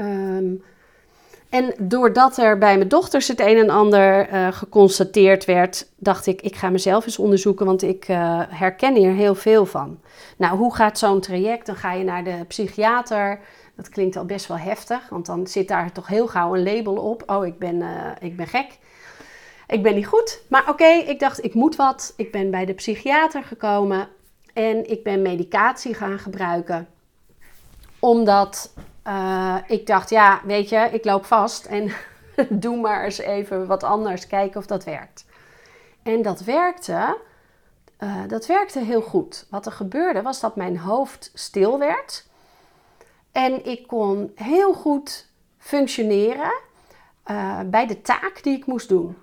Um, 0.00 0.62
en 1.56 1.74
doordat 1.78 2.36
er 2.36 2.58
bij 2.58 2.76
mijn 2.76 2.88
dochters 2.88 3.28
het 3.28 3.40
een 3.40 3.56
en 3.56 3.70
ander 3.70 4.32
uh, 4.32 4.52
geconstateerd 4.52 5.44
werd, 5.44 5.90
dacht 5.96 6.26
ik, 6.26 6.42
ik 6.42 6.56
ga 6.56 6.70
mezelf 6.70 7.04
eens 7.04 7.18
onderzoeken, 7.18 7.66
want 7.66 7.82
ik 7.82 8.08
uh, 8.08 8.42
herken 8.48 8.94
hier 8.94 9.12
heel 9.12 9.34
veel 9.34 9.66
van. 9.66 10.00
Nou, 10.36 10.56
hoe 10.56 10.74
gaat 10.74 10.98
zo'n 10.98 11.20
traject? 11.20 11.66
Dan 11.66 11.76
ga 11.76 11.92
je 11.92 12.04
naar 12.04 12.24
de 12.24 12.44
psychiater, 12.48 13.40
Dat 13.76 13.88
klinkt 13.88 14.16
al 14.16 14.24
best 14.24 14.46
wel 14.46 14.58
heftig, 14.58 15.08
want 15.08 15.26
dan 15.26 15.46
zit 15.46 15.68
daar 15.68 15.92
toch 15.92 16.06
heel 16.06 16.26
gauw 16.26 16.54
een 16.54 16.62
label 16.62 16.94
op. 16.94 17.22
Oh, 17.26 17.46
ik 17.46 17.58
ben, 17.58 17.76
uh, 17.76 17.88
ik 18.20 18.36
ben 18.36 18.46
gek. 18.46 18.78
Ik 19.66 19.82
ben 19.82 19.94
niet 19.94 20.06
goed. 20.06 20.42
Maar 20.48 20.68
oké, 20.68 20.88
ik 20.88 21.20
dacht, 21.20 21.44
ik 21.44 21.54
moet 21.54 21.76
wat. 21.76 22.12
Ik 22.16 22.32
ben 22.32 22.50
bij 22.50 22.64
de 22.64 22.74
psychiater 22.74 23.42
gekomen 23.42 24.08
en 24.52 24.90
ik 24.90 25.02
ben 25.02 25.22
medicatie 25.22 25.94
gaan 25.94 26.18
gebruiken. 26.18 26.88
Omdat 27.98 28.72
uh, 29.06 29.56
ik 29.66 29.86
dacht, 29.86 30.10
ja, 30.10 30.40
weet 30.44 30.68
je, 30.68 30.88
ik 30.92 31.04
loop 31.04 31.24
vast 31.24 31.64
en 31.64 31.92
doe 32.62 32.80
maar 32.80 33.04
eens 33.04 33.18
even 33.18 33.66
wat 33.66 33.82
anders, 33.82 34.26
kijken 34.26 34.60
of 34.60 34.66
dat 34.66 34.84
werkt. 34.84 35.24
En 36.02 36.22
dat 36.22 36.40
werkte, 36.40 37.18
uh, 38.00 38.22
dat 38.28 38.46
werkte 38.46 38.80
heel 38.80 39.02
goed. 39.02 39.46
Wat 39.50 39.66
er 39.66 39.72
gebeurde 39.72 40.22
was 40.22 40.40
dat 40.40 40.56
mijn 40.56 40.78
hoofd 40.78 41.30
stil 41.34 41.78
werd 41.78 42.26
en 43.32 43.64
ik 43.64 43.86
kon 43.86 44.32
heel 44.34 44.74
goed 44.74 45.26
functioneren 45.58 46.52
uh, 47.30 47.60
bij 47.66 47.86
de 47.86 48.02
taak 48.02 48.42
die 48.42 48.56
ik 48.56 48.66
moest 48.66 48.88
doen. 48.88 49.16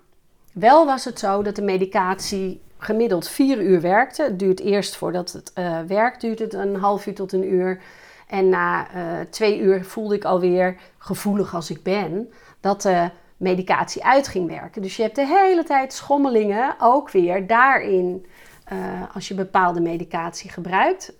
Wel 0.52 0.86
was 0.86 1.04
het 1.04 1.18
zo 1.18 1.42
dat 1.42 1.56
de 1.56 1.62
medicatie 1.62 2.60
gemiddeld 2.78 3.28
vier 3.28 3.60
uur 3.60 3.80
werkte. 3.80 4.22
Het 4.22 4.38
duurt 4.38 4.60
eerst 4.60 4.96
voordat 4.96 5.32
het 5.32 5.52
werkt, 5.86 6.20
duurt 6.20 6.38
het 6.38 6.54
een 6.54 6.76
half 6.76 7.06
uur 7.06 7.14
tot 7.14 7.32
een 7.32 7.52
uur. 7.52 7.80
En 8.26 8.48
na 8.48 8.86
uh, 8.94 9.20
twee 9.30 9.58
uur 9.58 9.84
voelde 9.84 10.14
ik 10.14 10.24
alweer, 10.24 10.76
gevoelig 10.98 11.54
als 11.54 11.70
ik 11.70 11.82
ben, 11.82 12.32
dat 12.60 12.82
de 12.82 13.10
medicatie 13.36 14.04
uit 14.04 14.28
ging 14.28 14.48
werken. 14.48 14.82
Dus 14.82 14.96
je 14.96 15.02
hebt 15.02 15.16
de 15.16 15.26
hele 15.26 15.64
tijd 15.64 15.92
schommelingen 15.92 16.76
ook 16.80 17.10
weer 17.10 17.46
daarin 17.46 18.26
uh, 18.72 18.78
als 19.14 19.28
je 19.28 19.34
bepaalde 19.34 19.80
medicatie 19.80 20.50
gebruikt. 20.50 21.12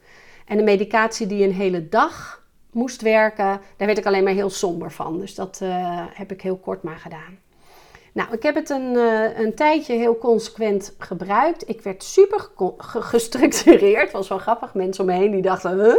En 0.46 0.56
de 0.56 0.62
medicatie 0.62 1.26
die 1.26 1.44
een 1.44 1.52
hele 1.52 1.88
dag 1.88 2.42
moest 2.70 3.02
werken, 3.02 3.60
daar 3.76 3.86
werd 3.86 3.98
ik 3.98 4.06
alleen 4.06 4.24
maar 4.24 4.32
heel 4.32 4.50
somber 4.50 4.92
van. 4.92 5.18
Dus 5.18 5.34
dat 5.34 5.62
heb 6.12 6.32
ik 6.32 6.42
heel 6.42 6.56
kort 6.56 6.82
maar 6.82 6.98
gedaan. 6.98 7.38
Nou, 8.14 8.32
ik 8.32 8.42
heb 8.42 8.54
het 8.54 8.70
een, 8.70 8.94
uh, 8.94 9.38
een 9.38 9.54
tijdje 9.54 9.94
heel 9.94 10.18
consequent 10.18 10.94
gebruikt. 10.98 11.68
Ik 11.68 11.82
werd 11.82 12.02
super 12.02 12.48
gestructureerd. 12.78 14.02
Het 14.02 14.12
was 14.12 14.28
wel 14.28 14.38
grappig. 14.38 14.74
Mensen 14.74 15.04
om 15.04 15.10
me 15.10 15.16
heen 15.16 15.30
die 15.30 15.42
dachten, 15.42 15.70
huh, 15.70 15.94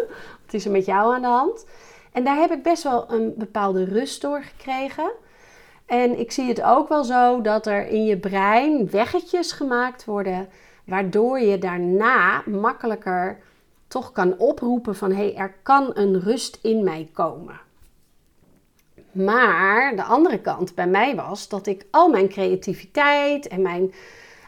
wat 0.45 0.53
is 0.53 0.65
er 0.65 0.71
met 0.71 0.85
jou 0.85 1.15
aan 1.15 1.21
de 1.21 1.27
hand? 1.27 1.65
En 2.11 2.23
daar 2.23 2.37
heb 2.37 2.51
ik 2.51 2.63
best 2.63 2.83
wel 2.83 3.11
een 3.11 3.33
bepaalde 3.37 3.83
rust 3.83 4.21
door 4.21 4.41
gekregen. 4.41 5.11
En 5.85 6.19
ik 6.19 6.31
zie 6.31 6.47
het 6.47 6.61
ook 6.61 6.89
wel 6.89 7.03
zo 7.03 7.41
dat 7.41 7.65
er 7.65 7.87
in 7.87 8.05
je 8.05 8.17
brein 8.17 8.89
weggetjes 8.89 9.51
gemaakt 9.51 10.05
worden, 10.05 10.47
waardoor 10.85 11.39
je 11.39 11.57
daarna 11.57 12.43
makkelijker 12.45 13.39
toch 13.87 14.11
kan 14.11 14.37
oproepen 14.37 14.95
van 14.95 15.11
hé, 15.11 15.15
hey, 15.15 15.35
er 15.35 15.55
kan 15.63 15.91
een 15.93 16.19
rust 16.19 16.59
in 16.61 16.83
mij 16.83 17.09
komen. 17.13 17.59
Maar 19.15 19.95
de 19.95 20.03
andere 20.03 20.39
kant 20.39 20.75
bij 20.75 20.87
mij 20.87 21.15
was 21.15 21.47
dat 21.47 21.67
ik 21.67 21.85
al 21.91 22.09
mijn 22.09 22.29
creativiteit 22.29 23.47
en 23.47 23.61
mijn 23.61 23.93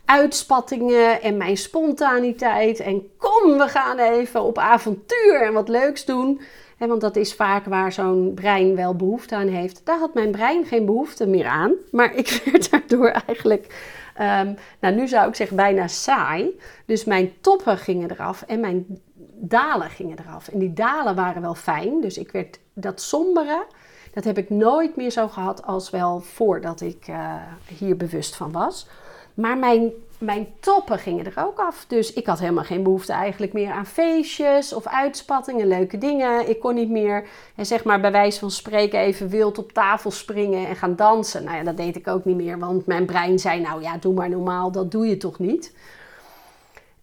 uitspattingen 0.06 1.22
en 1.22 1.38
mijn 1.38 1.58
spontaniteit 1.58 2.80
en 2.80 3.10
kom, 3.18 3.58
we 3.58 3.68
gaan 3.68 3.98
even 3.98 4.42
op 4.42 4.58
avontuur 4.58 5.42
en 5.42 5.54
wat 5.54 5.70
leuks 5.70 6.06
doen. 6.06 6.42
want 6.78 7.02
dat 7.02 7.16
is 7.16 7.34
vaak 7.34 7.66
waar 7.66 7.92
zo'n 7.92 8.32
brein 8.36 8.76
wel 8.76 8.96
behoefte 8.96 9.36
aan 9.36 9.48
heeft. 9.48 9.82
Daar 9.86 10.00
had 10.00 10.14
mijn 10.14 10.32
brein 10.32 10.66
geen 10.66 10.86
behoefte 10.86 11.28
meer 11.28 11.48
aan. 11.48 11.74
Maar 11.92 12.16
ik 12.16 12.42
werd 12.52 12.72
daardoor 12.72 13.10
eigenlijk, 13.28 13.66
um, 14.22 14.58
nou 14.80 14.96
nu 14.96 15.08
zou 15.08 15.28
ik 15.28 15.36
zeggen 15.36 15.56
bijna 15.56 15.88
saai. 15.88 16.60
Dus 16.86 17.04
mijn 17.04 17.34
toppen 17.42 17.78
gingen 17.78 18.12
eraf 18.12 18.42
en 18.42 18.60
mijn 18.60 18.86
dalen 19.40 19.90
gingen 19.90 20.18
eraf. 20.20 20.48
En 20.48 20.60
die 20.60 20.74
dalen 20.74 21.16
waren 21.16 21.42
wel 21.42 21.56
fijn. 21.56 22.02
Dus 22.02 22.18
ik 22.18 22.32
werd 22.32 22.60
dat 22.74 23.02
sombere 23.02 23.66
dat 24.18 24.26
heb 24.26 24.38
ik 24.38 24.50
nooit 24.50 24.96
meer 24.96 25.12
zo 25.12 25.28
gehad 25.28 25.66
als 25.66 25.90
wel 25.90 26.20
voordat 26.20 26.82
ik 26.82 27.08
uh, 27.10 27.34
hier 27.78 27.98
bewust 27.98 28.36
van 28.36 28.52
was. 28.52 28.88
Maar 29.34 29.58
mijn, 29.58 29.92
mijn 30.18 30.48
toppen 30.60 31.00
gingen 31.00 31.26
er 31.26 31.46
ook 31.46 31.60
af. 31.60 31.86
Dus 31.88 32.14
ik 32.14 32.26
had 32.26 32.40
helemaal 32.40 32.64
geen 32.64 32.84
behoefte 32.84 33.14
eigenlijk 33.14 33.54
meer 33.54 33.72
aan 33.72 33.86
feestjes 33.86 34.74
of 34.74 34.88
uitspattingen, 34.88 35.68
leuke 35.68 35.98
dingen. 35.98 36.50
Ik 36.50 36.60
kon 36.60 36.76
niet 36.76 36.90
meer, 36.90 37.28
zeg 37.58 37.84
maar 37.84 38.00
bij 38.00 38.12
wijze 38.12 38.40
van 38.40 38.52
spreken, 38.52 39.00
even 39.00 39.30
wild 39.30 39.58
op 39.58 39.72
tafel 39.72 40.12
springen 40.12 40.68
en 40.68 40.76
gaan 40.76 40.96
dansen. 40.96 41.44
Nou 41.44 41.58
ja, 41.58 41.64
dat 41.64 41.78
deed 41.78 41.96
ik 41.96 42.08
ook 42.08 42.26
niet 42.26 42.38
meer, 42.38 42.60
want 42.60 42.86
mijn 42.86 43.06
brein 43.06 43.40
zei, 43.40 43.62
nou 43.62 43.82
ja, 43.82 43.98
doe 43.98 44.14
maar 44.14 44.30
normaal, 44.30 44.72
dat 44.72 44.92
doe 44.92 45.08
je 45.08 45.18
toch 45.18 45.40
niet. 45.40 45.76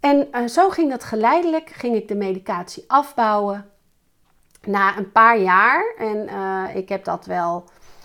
En 0.00 0.28
uh, 0.32 0.46
zo 0.46 0.68
ging 0.68 0.90
dat 0.90 1.04
geleidelijk, 1.04 1.68
ging 1.68 1.94
ik 1.94 2.08
de 2.08 2.16
medicatie 2.16 2.84
afbouwen 2.86 3.72
na 4.66 4.98
een 4.98 5.12
paar 5.12 5.38
jaar, 5.38 5.94
en 5.98 6.28
uh, 6.28 6.64
ik 6.74 6.88
heb 6.88 7.04
dat 7.04 7.26
wel 7.26 7.64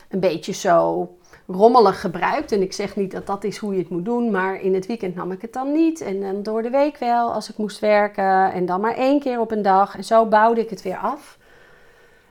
een 0.09 0.19
beetje 0.19 0.53
zo 0.53 1.07
rommelig 1.47 2.01
gebruikt. 2.01 2.51
En 2.51 2.61
ik 2.61 2.73
zeg 2.73 2.95
niet 2.95 3.11
dat 3.11 3.27
dat 3.27 3.43
is 3.43 3.57
hoe 3.57 3.73
je 3.73 3.79
het 3.79 3.89
moet 3.89 4.05
doen, 4.05 4.31
maar 4.31 4.61
in 4.61 4.73
het 4.73 4.85
weekend 4.85 5.15
nam 5.15 5.31
ik 5.31 5.41
het 5.41 5.53
dan 5.53 5.71
niet. 5.71 6.01
En 6.01 6.21
dan 6.21 6.43
door 6.43 6.61
de 6.61 6.69
week 6.69 6.97
wel 6.97 7.33
als 7.33 7.49
ik 7.49 7.57
moest 7.57 7.79
werken. 7.79 8.51
En 8.51 8.65
dan 8.65 8.81
maar 8.81 8.95
één 8.95 9.19
keer 9.19 9.39
op 9.39 9.51
een 9.51 9.61
dag. 9.61 9.95
En 9.95 10.03
zo 10.03 10.25
bouwde 10.25 10.61
ik 10.61 10.69
het 10.69 10.81
weer 10.81 10.97
af. 10.97 11.37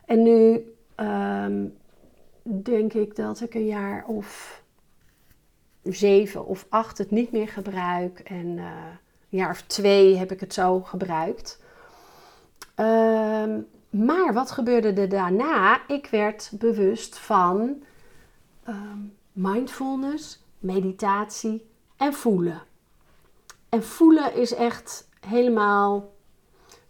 En 0.05 0.23
nu 0.23 0.73
um, 0.97 1.77
denk 2.43 2.93
ik 2.93 3.17
dat 3.17 3.41
ik 3.41 3.55
een 3.55 3.67
jaar 3.67 4.05
of 4.07 4.63
zeven 5.83 6.47
of 6.47 6.67
acht 6.69 6.99
het 6.99 7.11
niet 7.11 7.33
meer 7.33 7.49
gebruik. 7.49 8.19
En 8.19 8.47
uh, 8.47 8.65
een 9.31 9.39
jaar 9.39 9.51
of 9.51 9.63
twee 9.63 10.17
heb 10.17 10.33
ik 10.33 10.41
het 10.41 10.55
zo 10.55 10.81
gebruikt. 10.81 11.63
Um, 12.77 13.67
maar 13.91 14.33
wat 14.33 14.51
gebeurde 14.51 14.93
er 14.93 15.09
daarna? 15.09 15.81
Ik 15.87 16.07
werd 16.07 16.51
bewust 16.55 17.19
van 17.19 17.83
um, 18.69 19.17
mindfulness, 19.33 20.43
meditatie 20.59 21.67
en 21.97 22.15
voelen. 22.15 22.63
En 23.69 23.85
voelen 23.85 24.35
is 24.35 24.55
echt 24.55 25.09
helemaal, 25.27 26.13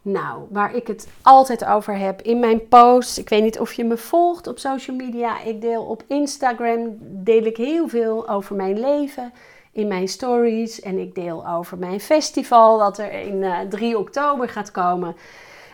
nou, 0.02 0.46
waar 0.50 0.74
ik 0.74 0.86
het 0.86 1.08
altijd 1.22 1.64
over 1.64 1.98
heb 1.98 2.22
in 2.22 2.38
mijn 2.38 2.68
posts. 2.68 3.18
Ik 3.18 3.28
weet 3.28 3.42
niet 3.42 3.58
of 3.58 3.72
je 3.72 3.84
me 3.84 3.96
volgt 3.96 4.46
op 4.46 4.58
social 4.58 4.96
media. 4.96 5.42
Ik 5.42 5.60
deel 5.60 5.84
op 5.84 6.02
Instagram, 6.06 6.96
deel 7.00 7.42
ik 7.42 7.56
heel 7.56 7.88
veel 7.88 8.28
over 8.28 8.56
mijn 8.56 8.80
leven 8.80 9.32
in 9.72 9.88
mijn 9.88 10.08
stories. 10.08 10.80
En 10.80 10.98
ik 10.98 11.14
deel 11.14 11.48
over 11.48 11.78
mijn 11.78 12.00
festival, 12.00 12.78
dat 12.78 12.98
er 12.98 13.12
in 13.12 13.36
uh, 13.36 13.60
eh, 13.60 13.68
3 13.68 13.98
oktober 13.98 14.48
gaat 14.48 14.70
komen. 14.70 15.16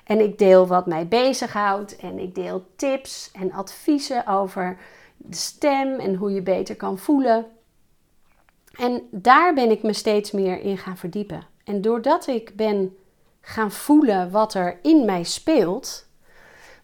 En 0.05 0.21
ik 0.21 0.39
deel 0.39 0.67
wat 0.67 0.87
mij 0.87 1.09
bezighoudt 1.09 1.97
en 1.97 2.19
ik 2.19 2.35
deel 2.35 2.67
tips 2.77 3.31
en 3.33 3.53
adviezen 3.53 4.27
over 4.27 4.79
de 5.17 5.37
stem 5.37 5.99
en 6.01 6.15
hoe 6.15 6.33
je 6.33 6.43
beter 6.43 6.77
kan 6.77 6.99
voelen. 6.99 7.47
En 8.73 9.03
daar 9.11 9.55
ben 9.55 9.71
ik 9.71 9.83
me 9.83 9.93
steeds 9.93 10.31
meer 10.31 10.61
in 10.61 10.79
gaan 10.79 10.97
verdiepen. 10.97 11.47
En 11.65 11.81
doordat 11.81 12.27
ik 12.27 12.57
ben 12.57 12.97
gaan 13.41 13.71
voelen 13.73 14.31
wat 14.31 14.55
er 14.55 14.79
in 14.83 15.05
mij 15.05 15.23
speelt, 15.23 16.07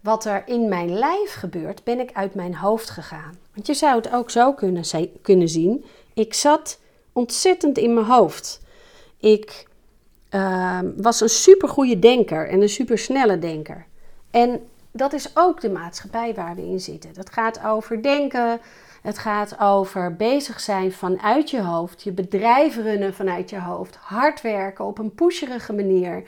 wat 0.01 0.25
er 0.25 0.43
in 0.47 0.69
mijn 0.69 0.99
lijf 0.99 1.35
gebeurt, 1.35 1.85
ben 1.85 2.01
ik 2.01 2.13
uit 2.13 2.35
mijn 2.35 2.55
hoofd 2.55 2.91
gegaan. 2.91 3.39
Want 3.55 3.67
je 3.67 3.75
zou 3.75 3.97
het 3.97 4.13
ook 4.13 4.31
zo 4.31 4.53
kunnen, 5.23 5.49
zien. 5.49 5.85
Ik 6.15 6.35
zat 6.35 6.81
ontzettend 7.13 7.79
in 7.79 7.95
mijn 7.95 8.07
hoofd. 8.07 8.61
Ik 9.19 9.67
uh, 10.31 10.79
was 10.97 11.21
een 11.21 11.29
supergoeie 11.29 11.99
denker 11.99 12.49
en 12.49 12.63
een 12.63 12.69
supersnelle 12.69 13.39
denker. 13.39 13.87
En 14.31 14.61
dat 14.91 15.13
is 15.13 15.37
ook 15.37 15.61
de 15.61 15.71
maatschappij 15.71 16.35
waar 16.35 16.55
we 16.55 16.63
in 16.63 16.81
zitten. 16.81 17.15
Dat 17.15 17.33
gaat 17.33 17.65
over 17.65 18.03
denken, 18.03 18.61
het 19.03 19.19
gaat 19.19 19.61
over 19.61 20.17
bezig 20.17 20.61
zijn 20.61 20.93
vanuit 20.93 21.51
je 21.51 21.63
hoofd, 21.63 22.03
je 22.03 22.13
bedrijf 22.13 22.77
runnen 22.77 23.15
vanuit 23.15 23.51
je 23.51 23.61
hoofd, 23.61 23.97
hard 23.97 24.41
werken 24.41 24.85
op 24.85 24.99
een 24.99 25.15
pusherige 25.15 25.73
manier, 25.73 26.23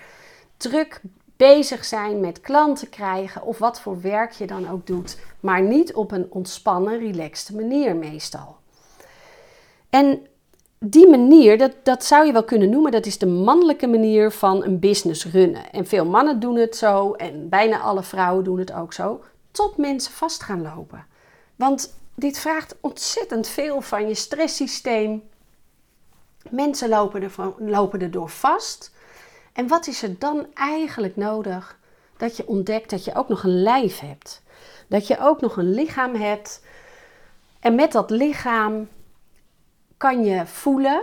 druk 0.57 1.01
bezig 1.37 1.85
zijn 1.85 2.21
met 2.21 2.41
klanten 2.41 2.89
krijgen 2.89 3.43
of 3.43 3.59
wat 3.59 3.81
voor 3.81 4.01
werk 4.01 4.31
je 4.31 4.47
dan 4.47 4.71
ook 4.71 4.87
doet, 4.87 5.19
maar 5.41 5.63
niet 5.63 5.95
op 5.95 6.13
een 6.13 6.27
ontspannen, 6.31 6.99
relaxte 6.99 7.55
manier 7.55 7.97
meestal. 7.97 8.57
En 9.91 10.27
die 10.85 11.09
manier, 11.09 11.59
dat, 11.59 11.73
dat 11.83 12.05
zou 12.05 12.27
je 12.27 12.33
wel 12.33 12.45
kunnen 12.45 12.71
noemen, 12.71 12.93
dat 12.93 13.07
is 13.07 13.19
de 13.19 13.27
mannelijke 13.27 13.87
manier 13.87 14.31
van 14.31 14.65
een 14.65 14.79
business 14.79 15.27
runnen. 15.27 15.73
En 15.73 15.87
veel 15.87 16.05
mannen 16.05 16.41
doen 16.41 16.57
het 16.57 16.77
zo 16.77 17.13
en 17.13 17.49
bijna 17.49 17.81
alle 17.81 18.03
vrouwen 18.03 18.45
doen 18.45 18.59
het 18.59 18.73
ook 18.73 18.93
zo, 18.93 19.21
tot 19.51 19.77
mensen 19.77 20.13
vast 20.13 20.43
gaan 20.43 20.63
lopen. 20.63 21.07
Want 21.57 21.95
dit 22.15 22.39
vraagt 22.39 22.77
ontzettend 22.81 23.49
veel 23.49 23.81
van 23.81 24.09
je 24.09 24.15
stresssysteem. 24.15 25.23
Mensen 26.51 26.89
lopen 26.89 27.23
er, 27.23 27.33
lopen 27.59 28.01
er 28.01 28.11
door 28.11 28.29
vast. 28.29 28.93
En 29.53 29.69
wat 29.69 29.87
is 29.87 30.03
er 30.03 30.19
dan 30.19 30.47
eigenlijk 30.55 31.17
nodig? 31.17 31.79
Dat 32.17 32.37
je 32.37 32.49
ontdekt 32.49 32.91
dat 32.91 33.05
je 33.05 33.15
ook 33.15 33.29
nog 33.29 33.43
een 33.43 33.63
lijf 33.63 33.99
hebt. 33.99 34.43
Dat 34.89 35.07
je 35.07 35.21
ook 35.21 35.41
nog 35.41 35.57
een 35.57 35.75
lichaam 35.75 36.15
hebt. 36.15 36.63
En 37.61 37.75
met 37.75 37.93
dat 37.93 38.11
lichaam 38.11 38.89
kan 40.03 40.25
je 40.25 40.47
voelen 40.47 41.03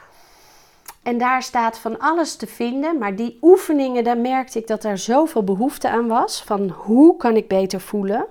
En 1.03 1.17
daar 1.17 1.43
staat 1.43 1.77
van 1.77 1.99
alles 1.99 2.35
te 2.35 2.47
vinden. 2.47 2.97
Maar 2.97 3.15
die 3.15 3.37
oefeningen, 3.41 4.03
daar 4.03 4.17
merkte 4.17 4.59
ik 4.59 4.67
dat 4.67 4.83
er 4.83 4.97
zoveel 4.97 5.43
behoefte 5.43 5.89
aan 5.89 6.07
was. 6.07 6.43
Van 6.43 6.69
hoe 6.69 7.17
kan 7.17 7.35
ik 7.35 7.47
beter 7.47 7.81
voelen? 7.81 8.25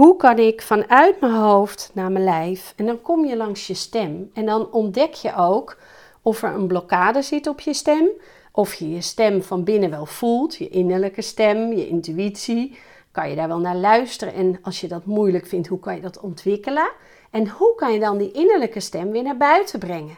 Hoe 0.00 0.16
kan 0.16 0.38
ik 0.38 0.62
vanuit 0.62 1.20
mijn 1.20 1.32
hoofd 1.32 1.90
naar 1.94 2.12
mijn 2.12 2.24
lijf? 2.24 2.72
En 2.76 2.86
dan 2.86 3.02
kom 3.02 3.24
je 3.24 3.36
langs 3.36 3.66
je 3.66 3.74
stem. 3.74 4.30
En 4.34 4.46
dan 4.46 4.72
ontdek 4.72 5.14
je 5.14 5.34
ook 5.34 5.78
of 6.22 6.42
er 6.42 6.54
een 6.54 6.66
blokkade 6.66 7.22
zit 7.22 7.46
op 7.46 7.60
je 7.60 7.74
stem. 7.74 8.08
Of 8.52 8.74
je 8.74 8.90
je 8.90 9.00
stem 9.00 9.42
van 9.42 9.64
binnen 9.64 9.90
wel 9.90 10.06
voelt. 10.06 10.56
Je 10.56 10.68
innerlijke 10.68 11.22
stem, 11.22 11.72
je 11.72 11.88
intuïtie. 11.88 12.78
Kan 13.10 13.30
je 13.30 13.36
daar 13.36 13.48
wel 13.48 13.58
naar 13.58 13.76
luisteren? 13.76 14.34
En 14.34 14.58
als 14.62 14.80
je 14.80 14.88
dat 14.88 15.04
moeilijk 15.04 15.46
vindt, 15.46 15.68
hoe 15.68 15.80
kan 15.80 15.94
je 15.94 16.00
dat 16.00 16.20
ontwikkelen? 16.20 16.90
En 17.30 17.48
hoe 17.48 17.74
kan 17.74 17.92
je 17.92 18.00
dan 18.00 18.18
die 18.18 18.32
innerlijke 18.32 18.80
stem 18.80 19.10
weer 19.10 19.22
naar 19.22 19.36
buiten 19.36 19.78
brengen? 19.78 20.16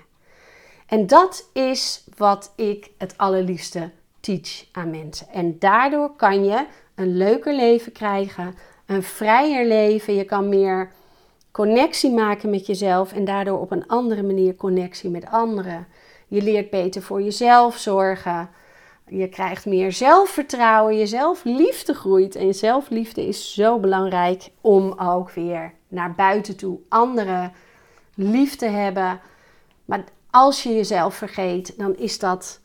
En 0.86 1.06
dat 1.06 1.48
is 1.52 2.04
wat 2.16 2.52
ik 2.56 2.90
het 2.98 3.14
allerliefste 3.16 3.90
teach 4.20 4.64
aan 4.72 4.90
mensen. 4.90 5.28
En 5.28 5.58
daardoor 5.58 6.16
kan 6.16 6.44
je 6.44 6.66
een 6.94 7.16
leuker 7.16 7.54
leven 7.54 7.92
krijgen, 7.92 8.54
een 8.92 9.02
vrijer 9.02 9.66
leven. 9.66 10.14
Je 10.14 10.24
kan 10.24 10.48
meer 10.48 10.90
connectie 11.50 12.10
maken 12.10 12.50
met 12.50 12.66
jezelf 12.66 13.12
en 13.12 13.24
daardoor 13.24 13.60
op 13.60 13.70
een 13.70 13.86
andere 13.86 14.22
manier 14.22 14.54
connectie 14.54 15.10
met 15.10 15.26
anderen. 15.26 15.86
Je 16.28 16.42
leert 16.42 16.70
beter 16.70 17.02
voor 17.02 17.22
jezelf 17.22 17.76
zorgen. 17.76 18.50
Je 19.08 19.28
krijgt 19.28 19.66
meer 19.66 19.92
zelfvertrouwen, 19.92 20.96
je 20.96 21.06
zelfliefde 21.06 21.94
groeit. 21.94 22.34
En 22.34 22.54
zelfliefde 22.54 23.26
is 23.26 23.54
zo 23.54 23.78
belangrijk 23.78 24.50
om 24.60 24.92
ook 24.92 25.30
weer 25.30 25.72
naar 25.88 26.14
buiten 26.14 26.56
toe 26.56 26.78
anderen 26.88 27.52
lief 28.14 28.56
te 28.56 28.66
hebben. 28.66 29.20
Maar 29.84 30.04
als 30.30 30.62
je 30.62 30.74
jezelf 30.74 31.14
vergeet, 31.14 31.78
dan 31.78 31.96
is 31.96 32.18
dat 32.18 32.60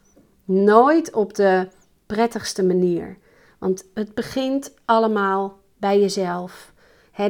nooit 0.45 1.13
op 1.13 1.35
de 1.35 1.67
prettigste 2.05 2.63
manier. 2.63 3.17
Want 3.59 3.85
het 3.93 4.13
begint 4.13 4.73
allemaal 4.85 5.57
bij 5.87 5.99
jezelf. 5.99 6.71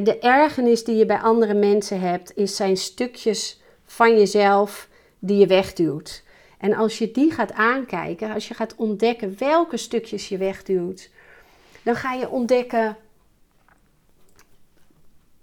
de 0.02 0.18
ergernis 0.18 0.84
die 0.84 0.96
je 0.96 1.06
bij 1.06 1.18
andere 1.18 1.54
mensen 1.54 2.00
hebt, 2.00 2.36
is 2.36 2.56
zijn 2.56 2.76
stukjes 2.76 3.60
van 3.84 4.18
jezelf 4.18 4.88
die 5.18 5.38
je 5.38 5.46
wegduwt. 5.46 6.22
En 6.58 6.74
als 6.74 6.98
je 6.98 7.10
die 7.10 7.30
gaat 7.30 7.52
aankijken, 7.52 8.32
als 8.32 8.48
je 8.48 8.54
gaat 8.54 8.74
ontdekken 8.76 9.34
welke 9.38 9.76
stukjes 9.76 10.28
je 10.28 10.38
wegduwt, 10.38 11.10
dan 11.82 11.96
ga 11.96 12.12
je 12.12 12.28
ontdekken 12.28 12.96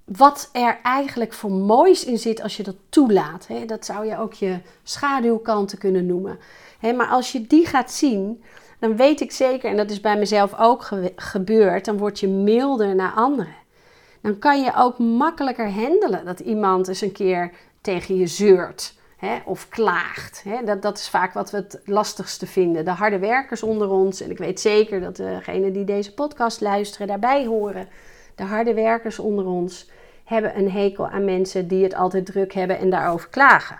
wat 0.04 0.50
er 0.52 0.80
eigenlijk 0.84 1.34
voor 1.34 1.52
moois 1.52 2.06
in 2.06 2.20
zit 2.20 2.42
als 2.42 2.58
je 2.58 2.64
dat 2.64 2.76
toelaat. 2.90 3.48
Dat 3.66 3.86
zou 3.86 4.06
je 4.06 4.18
ook 4.18 4.34
je 4.34 4.60
schaduwkanten 4.84 5.78
kunnen 5.78 6.06
noemen. 6.06 6.40
Maar 6.82 7.08
als 7.08 7.32
je 7.32 7.48
die 7.48 7.66
gaat 7.66 7.92
zien, 7.92 8.44
dan 8.80 8.96
weet 8.96 9.22
ik 9.22 9.32
zeker, 9.32 9.70
en 9.70 9.78
dat 9.78 9.92
is 9.92 10.02
bij 10.02 10.18
mezelf 10.18 10.60
ook 10.60 10.90
gebeurd, 11.16 11.86
dan 11.86 11.98
word 11.98 12.20
je 12.20 12.28
milder 12.28 12.96
naar 12.96 13.12
anderen. 13.12 13.56
Dan 14.22 14.40
kan 14.40 14.64
je 14.64 14.72
ook 14.76 14.98
makkelijker 14.98 15.72
handelen 15.72 16.26
dat 16.26 16.40
iemand 16.40 16.88
eens 16.88 17.02
een 17.02 17.12
keer 17.12 17.52
tegen 17.82 18.16
je 18.16 18.28
zeurt 18.28 18.96
hè, 19.18 19.38
of 19.46 19.70
klaagt. 19.70 20.44
Hè. 20.44 20.64
Dat, 20.64 20.82
dat 20.82 20.98
is 20.98 21.10
vaak 21.10 21.34
wat 21.34 21.52
we 21.52 21.58
het 21.58 21.82
lastigste 21.86 22.48
vinden. 22.48 22.86
De 22.86 22.92
harde 22.92 23.20
werkers 23.20 23.64
onder 23.64 23.90
ons, 23.90 24.22
en 24.22 24.32
ik 24.32 24.38
weet 24.38 24.60
zeker 24.60 25.02
dat 25.02 25.16
degenen 25.16 25.74
die 25.74 25.84
deze 25.84 26.14
podcast 26.14 26.62
luisteren 26.62 27.08
daarbij 27.08 27.46
horen. 27.46 27.88
De 28.36 28.44
harde 28.44 28.74
werkers 28.74 29.20
onder 29.20 29.46
ons 29.46 29.90
hebben 30.24 30.58
een 30.58 30.72
hekel 30.72 31.08
aan 31.08 31.26
mensen 31.26 31.68
die 31.68 31.84
het 31.84 31.96
altijd 31.96 32.26
druk 32.26 32.54
hebben 32.54 32.80
en 32.80 32.90
daarover 32.90 33.30
klagen. 33.30 33.80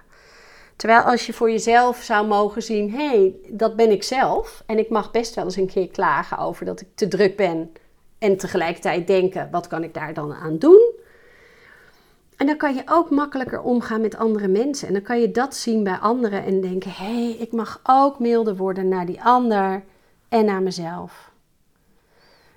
Terwijl 0.76 1.02
als 1.02 1.26
je 1.26 1.34
voor 1.34 1.52
jezelf 1.52 2.02
zou 2.02 2.28
mogen 2.28 2.64
zien, 2.64 2.92
hé, 2.92 3.08
hey, 3.08 3.36
dat 3.50 3.76
ben 3.76 3.92
ik 3.92 4.04
zelf. 4.04 4.64
En 4.66 4.78
ik 4.78 4.90
mag 4.90 5.12
best 5.12 5.36
wel 5.36 5.44
eens 5.44 5.56
een 5.56 5.68
keer 5.68 5.88
klagen 5.88 6.38
over 6.38 6.66
dat 6.66 6.82
ik 6.82 6.88
te 6.96 7.08
druk 7.08 7.36
ben. 7.36 7.72
En 8.18 8.38
tegelijkertijd 8.38 9.08
denken, 9.08 9.48
wat 9.52 9.68
kan 9.68 9.84
ik 9.84 9.94
daar 9.94 10.14
dan 10.14 10.34
aan 10.34 10.58
doen? 10.58 10.94
En 12.38 12.46
dan 12.46 12.58
kan 12.58 12.76
je 12.76 12.82
ook 12.86 13.10
makkelijker 13.10 13.62
omgaan 13.62 14.02
met 14.02 14.16
andere 14.18 14.48
mensen. 14.48 14.88
En 14.88 14.94
dan 14.94 15.02
kan 15.04 15.22
je 15.22 15.32
dat 15.32 15.56
zien 15.56 15.84
bij 15.84 15.98
anderen 15.98 16.44
en 16.44 16.62
denken, 16.62 16.92
hé, 16.92 17.24
hey, 17.24 17.32
ik 17.32 17.52
mag 17.52 17.80
ook 17.84 18.20
milder 18.20 18.56
worden 18.56 18.88
naar 18.88 19.06
die 19.06 19.22
ander 19.22 19.84
en 20.30 20.46
naar 20.46 20.62
mezelf. 20.62 21.32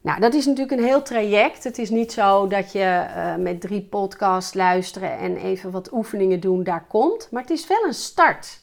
Nou, 0.08 0.20
dat 0.20 0.34
is 0.34 0.46
natuurlijk 0.46 0.80
een 0.80 0.86
heel 0.86 1.02
traject. 1.02 1.64
Het 1.64 1.78
is 1.78 1.90
niet 1.90 2.12
zo 2.12 2.46
dat 2.46 2.72
je 2.72 3.06
uh, 3.08 3.34
met 3.34 3.60
drie 3.60 3.82
podcasts 3.82 4.54
luisteren 4.54 5.18
en 5.18 5.36
even 5.36 5.70
wat 5.70 5.92
oefeningen 5.92 6.40
doen, 6.40 6.62
daar 6.62 6.84
komt. 6.88 7.28
Maar 7.30 7.42
het 7.42 7.50
is 7.50 7.66
wel 7.66 7.84
een 7.86 7.94
start. 7.94 8.60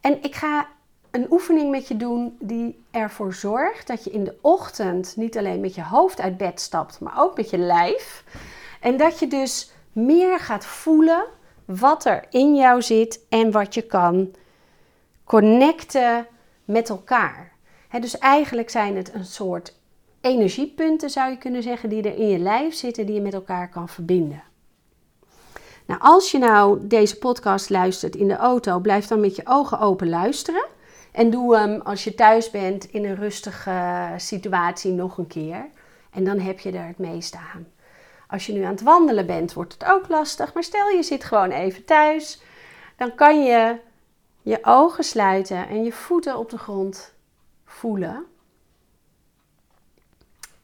En 0.00 0.22
ik 0.22 0.34
ga 0.34 0.68
een 1.10 1.26
oefening 1.30 1.70
met 1.70 1.88
je 1.88 1.96
doen 1.96 2.36
die 2.40 2.84
ervoor 2.90 3.34
zorgt 3.34 3.86
dat 3.86 4.04
je 4.04 4.10
in 4.10 4.24
de 4.24 4.38
ochtend 4.40 5.16
niet 5.16 5.38
alleen 5.38 5.60
met 5.60 5.74
je 5.74 5.82
hoofd 5.82 6.20
uit 6.20 6.36
bed 6.36 6.60
stapt, 6.60 7.00
maar 7.00 7.20
ook 7.20 7.36
met 7.36 7.50
je 7.50 7.58
lijf. 7.58 8.24
En 8.80 8.96
dat 8.96 9.18
je 9.18 9.26
dus 9.26 9.70
meer 9.92 10.40
gaat 10.40 10.64
voelen 10.64 11.24
wat 11.64 12.04
er 12.04 12.24
in 12.30 12.54
jou 12.54 12.82
zit 12.82 13.20
en 13.28 13.50
wat 13.50 13.74
je 13.74 13.82
kan 13.82 14.34
connecten 15.24 16.26
met 16.64 16.88
elkaar. 16.88 17.52
dus 18.00 18.18
eigenlijk 18.18 18.70
zijn 18.70 18.96
het 18.96 19.14
een 19.14 19.24
soort 19.24 19.75
energiepunten, 20.26 21.10
zou 21.10 21.30
je 21.30 21.38
kunnen 21.38 21.62
zeggen, 21.62 21.88
die 21.88 22.02
er 22.02 22.18
in 22.18 22.28
je 22.28 22.38
lijf 22.38 22.74
zitten, 22.74 23.06
die 23.06 23.14
je 23.14 23.20
met 23.20 23.34
elkaar 23.34 23.68
kan 23.68 23.88
verbinden. 23.88 24.42
Nou, 25.86 26.00
als 26.00 26.30
je 26.30 26.38
nou 26.38 26.86
deze 26.86 27.18
podcast 27.18 27.70
luistert 27.70 28.16
in 28.16 28.28
de 28.28 28.36
auto, 28.36 28.78
blijf 28.78 29.06
dan 29.06 29.20
met 29.20 29.36
je 29.36 29.42
ogen 29.44 29.78
open 29.78 30.08
luisteren. 30.08 30.66
En 31.12 31.30
doe 31.30 31.56
hem 31.56 31.80
als 31.80 32.04
je 32.04 32.14
thuis 32.14 32.50
bent 32.50 32.84
in 32.84 33.04
een 33.04 33.16
rustige 33.16 34.12
situatie 34.16 34.92
nog 34.92 35.18
een 35.18 35.26
keer. 35.26 35.66
En 36.10 36.24
dan 36.24 36.38
heb 36.38 36.58
je 36.58 36.72
er 36.72 36.86
het 36.86 36.98
meeste 36.98 37.38
aan. 37.54 37.66
Als 38.28 38.46
je 38.46 38.52
nu 38.52 38.62
aan 38.62 38.70
het 38.70 38.82
wandelen 38.82 39.26
bent, 39.26 39.52
wordt 39.52 39.72
het 39.72 39.84
ook 39.84 40.08
lastig. 40.08 40.54
Maar 40.54 40.62
stel 40.62 40.88
je 40.88 41.02
zit 41.02 41.24
gewoon 41.24 41.50
even 41.50 41.84
thuis. 41.84 42.42
Dan 42.96 43.14
kan 43.14 43.44
je 43.44 43.76
je 44.42 44.58
ogen 44.62 45.04
sluiten 45.04 45.68
en 45.68 45.84
je 45.84 45.92
voeten 45.92 46.38
op 46.38 46.50
de 46.50 46.58
grond 46.58 47.14
voelen 47.64 48.26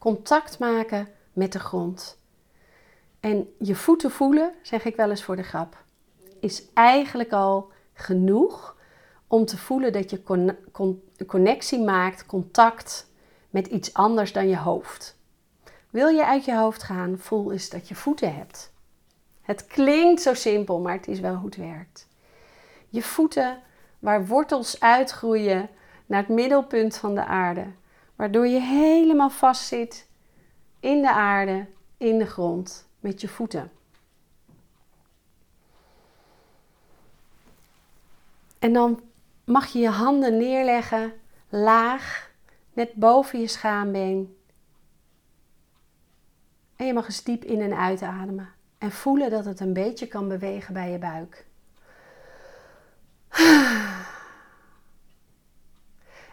contact 0.03 0.59
maken 0.59 1.07
met 1.33 1.51
de 1.51 1.59
grond. 1.59 2.17
En 3.19 3.53
je 3.59 3.75
voeten 3.75 4.11
voelen, 4.11 4.53
zeg 4.61 4.85
ik 4.85 4.95
wel 4.95 5.09
eens 5.09 5.23
voor 5.23 5.35
de 5.35 5.43
grap, 5.43 5.83
is 6.39 6.63
eigenlijk 6.73 7.31
al 7.31 7.71
genoeg 7.93 8.77
om 9.27 9.45
te 9.45 9.57
voelen 9.57 9.93
dat 9.93 10.09
je 10.09 10.23
con 10.71 11.01
connectie 11.25 11.79
maakt, 11.79 12.25
contact 12.25 13.09
met 13.49 13.67
iets 13.67 13.93
anders 13.93 14.33
dan 14.33 14.47
je 14.47 14.57
hoofd. 14.57 15.15
Wil 15.89 16.07
je 16.07 16.25
uit 16.25 16.45
je 16.45 16.55
hoofd 16.55 16.83
gaan, 16.83 17.17
voel 17.17 17.51
eens 17.51 17.69
dat 17.69 17.87
je 17.87 17.95
voeten 17.95 18.35
hebt. 18.35 18.71
Het 19.41 19.67
klinkt 19.67 20.21
zo 20.21 20.33
simpel, 20.33 20.79
maar 20.79 20.93
het 20.93 21.07
is 21.07 21.19
wel 21.19 21.35
hoe 21.35 21.45
het 21.45 21.55
werkt. 21.55 22.07
Je 22.89 23.03
voeten 23.03 23.61
waar 23.99 24.27
wortels 24.27 24.79
uitgroeien 24.79 25.69
naar 26.05 26.19
het 26.19 26.35
middelpunt 26.35 26.97
van 26.97 27.15
de 27.15 27.25
aarde. 27.25 27.65
Waardoor 28.23 28.47
je 28.47 28.59
helemaal 28.59 29.29
vast 29.29 29.67
zit 29.67 30.07
in 30.79 31.01
de 31.01 31.11
aarde, 31.11 31.67
in 31.97 32.17
de 32.17 32.25
grond, 32.25 32.87
met 32.99 33.21
je 33.21 33.27
voeten. 33.27 33.71
En 38.59 38.73
dan 38.73 39.01
mag 39.43 39.67
je 39.67 39.79
je 39.79 39.89
handen 39.89 40.37
neerleggen 40.37 41.13
laag, 41.49 42.31
net 42.73 42.93
boven 42.93 43.39
je 43.39 43.47
schaambeen. 43.47 44.37
En 46.75 46.85
je 46.85 46.93
mag 46.93 47.05
eens 47.05 47.23
diep 47.23 47.43
in 47.43 47.61
en 47.61 47.77
uitademen. 47.77 48.53
En 48.77 48.91
voelen 48.91 49.29
dat 49.29 49.45
het 49.45 49.59
een 49.59 49.73
beetje 49.73 50.07
kan 50.07 50.27
bewegen 50.27 50.73
bij 50.73 50.91
je 50.91 50.97
buik. 50.97 51.45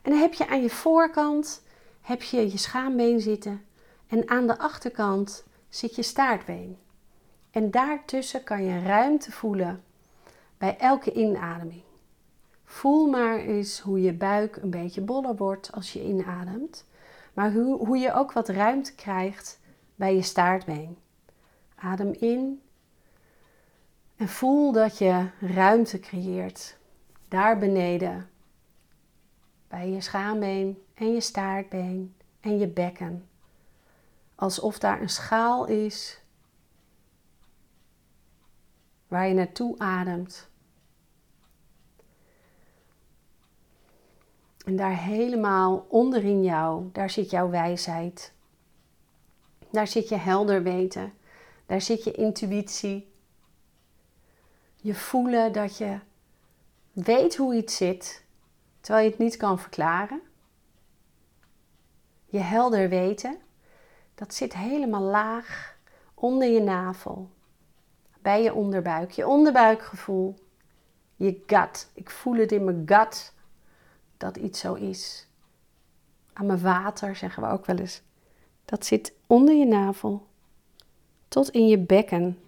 En 0.03 0.11
dan 0.11 0.20
heb 0.20 0.35
je 0.35 0.48
aan 0.48 0.62
je 0.62 0.70
voorkant 0.70 1.62
heb 2.01 2.23
je 2.23 2.51
je 2.51 2.59
schaambeen 2.59 3.21
zitten 3.21 3.65
en 4.07 4.29
aan 4.29 4.47
de 4.47 4.59
achterkant 4.59 5.45
zit 5.69 5.95
je 5.95 6.03
staartbeen. 6.03 6.79
En 7.51 7.71
daartussen 7.71 8.45
kan 8.45 8.65
je 8.65 8.83
ruimte 8.83 9.33
voelen 9.33 9.83
bij 10.59 10.79
elke 10.79 11.13
inademing. 11.13 11.83
Voel 12.65 13.07
maar 13.07 13.39
eens 13.39 13.81
hoe 13.81 14.03
je 14.03 14.13
buik 14.13 14.57
een 14.57 14.71
beetje 14.71 15.01
boller 15.01 15.37
wordt 15.37 15.73
als 15.73 15.93
je 15.93 16.05
inademt, 16.05 16.87
maar 17.33 17.53
hoe, 17.53 17.87
hoe 17.87 17.99
je 17.99 18.13
ook 18.13 18.33
wat 18.33 18.49
ruimte 18.49 18.95
krijgt 18.95 19.61
bij 19.95 20.15
je 20.15 20.23
staartbeen. 20.23 20.99
Adem 21.75 22.13
in 22.13 22.63
En 24.17 24.29
voel 24.29 24.73
dat 24.73 24.99
je 24.99 25.27
ruimte 25.41 26.01
creëert. 26.01 26.77
Daar 27.29 27.59
beneden. 27.59 28.31
Bij 29.69 29.91
je 29.91 30.01
schaambeen 30.01 30.79
en 31.01 31.13
je 31.13 31.21
staartbeen 31.21 32.15
en 32.41 32.59
je 32.59 32.69
bekken. 32.69 33.29
Alsof 34.35 34.79
daar 34.79 35.01
een 35.01 35.09
schaal 35.09 35.67
is 35.67 36.21
waar 39.09 39.29
je 39.29 39.35
naartoe 39.35 39.79
ademt. 39.79 40.49
En 44.65 44.77
daar 44.77 44.97
helemaal 44.97 45.87
onderin 45.89 46.43
jou, 46.43 46.89
daar 46.93 47.11
zit 47.11 47.31
jouw 47.31 47.51
wijsheid. 47.51 48.33
Daar 49.71 49.87
zit 49.87 50.09
je 50.09 50.17
helder 50.17 50.63
weten. 50.63 51.13
Daar 51.67 51.81
zit 51.81 52.05
je 52.05 52.13
intuïtie. 52.13 53.13
Je 54.77 54.95
voelen 54.95 55.53
dat 55.53 55.79
je 55.79 55.99
weet 56.93 57.37
hoe 57.37 57.55
iets 57.55 57.77
zit, 57.77 58.25
terwijl 58.81 59.05
je 59.05 59.11
het 59.11 59.21
niet 59.21 59.37
kan 59.37 59.59
verklaren. 59.59 60.23
Je 62.31 62.38
helder 62.38 62.88
weten, 62.88 63.38
dat 64.14 64.35
zit 64.35 64.55
helemaal 64.55 65.03
laag 65.03 65.77
onder 66.14 66.49
je 66.49 66.61
navel, 66.61 67.31
bij 68.23 68.43
je 68.43 68.55
onderbuik, 68.55 69.11
je 69.11 69.27
onderbuikgevoel, 69.27 70.35
je 71.16 71.43
gut. 71.47 71.90
Ik 71.95 72.11
voel 72.11 72.35
het 72.35 72.53
in 72.53 72.64
mijn 72.64 72.83
gut 72.87 73.33
dat 74.16 74.37
iets 74.37 74.61
zo 74.61 74.75
is. 74.75 75.29
Aan 76.33 76.47
mijn 76.47 76.61
water 76.61 77.16
zeggen 77.16 77.43
we 77.43 77.49
ook 77.49 77.66
wel 77.66 77.77
eens. 77.77 78.03
Dat 78.64 78.87
zit 78.87 79.12
onder 79.27 79.55
je 79.55 79.66
navel 79.66 80.27
tot 81.29 81.51
in 81.51 81.66
je 81.66 81.79
bekken. 81.79 82.38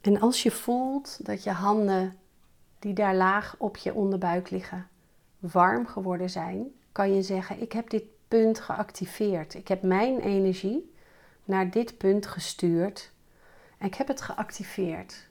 En 0.00 0.20
als 0.20 0.42
je 0.42 0.50
voelt 0.50 1.26
dat 1.26 1.42
je 1.42 1.50
handen 1.50 2.18
die 2.78 2.94
daar 2.94 3.14
laag 3.14 3.54
op 3.58 3.76
je 3.76 3.94
onderbuik 3.94 4.50
liggen 4.50 4.88
warm 5.38 5.86
geworden 5.86 6.30
zijn, 6.30 6.72
kan 6.92 7.14
je 7.14 7.22
zeggen: 7.22 7.60
Ik 7.60 7.72
heb 7.72 7.90
dit 7.90 8.04
punt 8.28 8.60
geactiveerd. 8.60 9.54
Ik 9.54 9.68
heb 9.68 9.82
mijn 9.82 10.20
energie 10.20 10.94
naar 11.44 11.70
dit 11.70 11.98
punt 11.98 12.26
gestuurd 12.26 13.12
en 13.78 13.86
ik 13.86 13.94
heb 13.94 14.08
het 14.08 14.20
geactiveerd. 14.20 15.28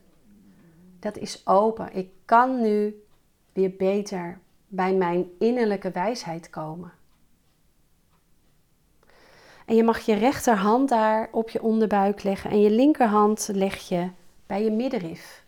Dat 0.99 1.17
is 1.17 1.47
open. 1.47 1.95
Ik 1.95 2.09
kan 2.25 2.61
nu 2.61 3.03
weer 3.53 3.75
beter 3.77 4.39
bij 4.67 4.93
mijn 4.93 5.25
innerlijke 5.39 5.91
wijsheid 5.91 6.49
komen. 6.49 6.91
En 9.65 9.75
je 9.75 9.83
mag 9.83 9.99
je 9.99 10.13
rechterhand 10.13 10.89
daar 10.89 11.29
op 11.31 11.49
je 11.49 11.61
onderbuik 11.61 12.23
leggen 12.23 12.51
en 12.51 12.61
je 12.61 12.69
linkerhand 12.69 13.49
leg 13.51 13.87
je 13.89 14.09
bij 14.49 14.63
je 14.63 14.71
middenrif. 14.71 15.45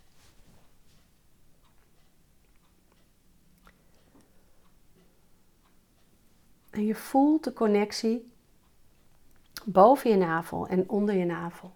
En 6.70 6.86
je 6.86 6.96
voelt 6.96 7.44
de 7.44 7.54
connectie 7.54 8.32
boven 9.66 10.10
je 10.10 10.16
navel 10.16 10.68
en 10.68 10.90
onder 10.90 11.16
je 11.16 11.26
navel. 11.26 11.72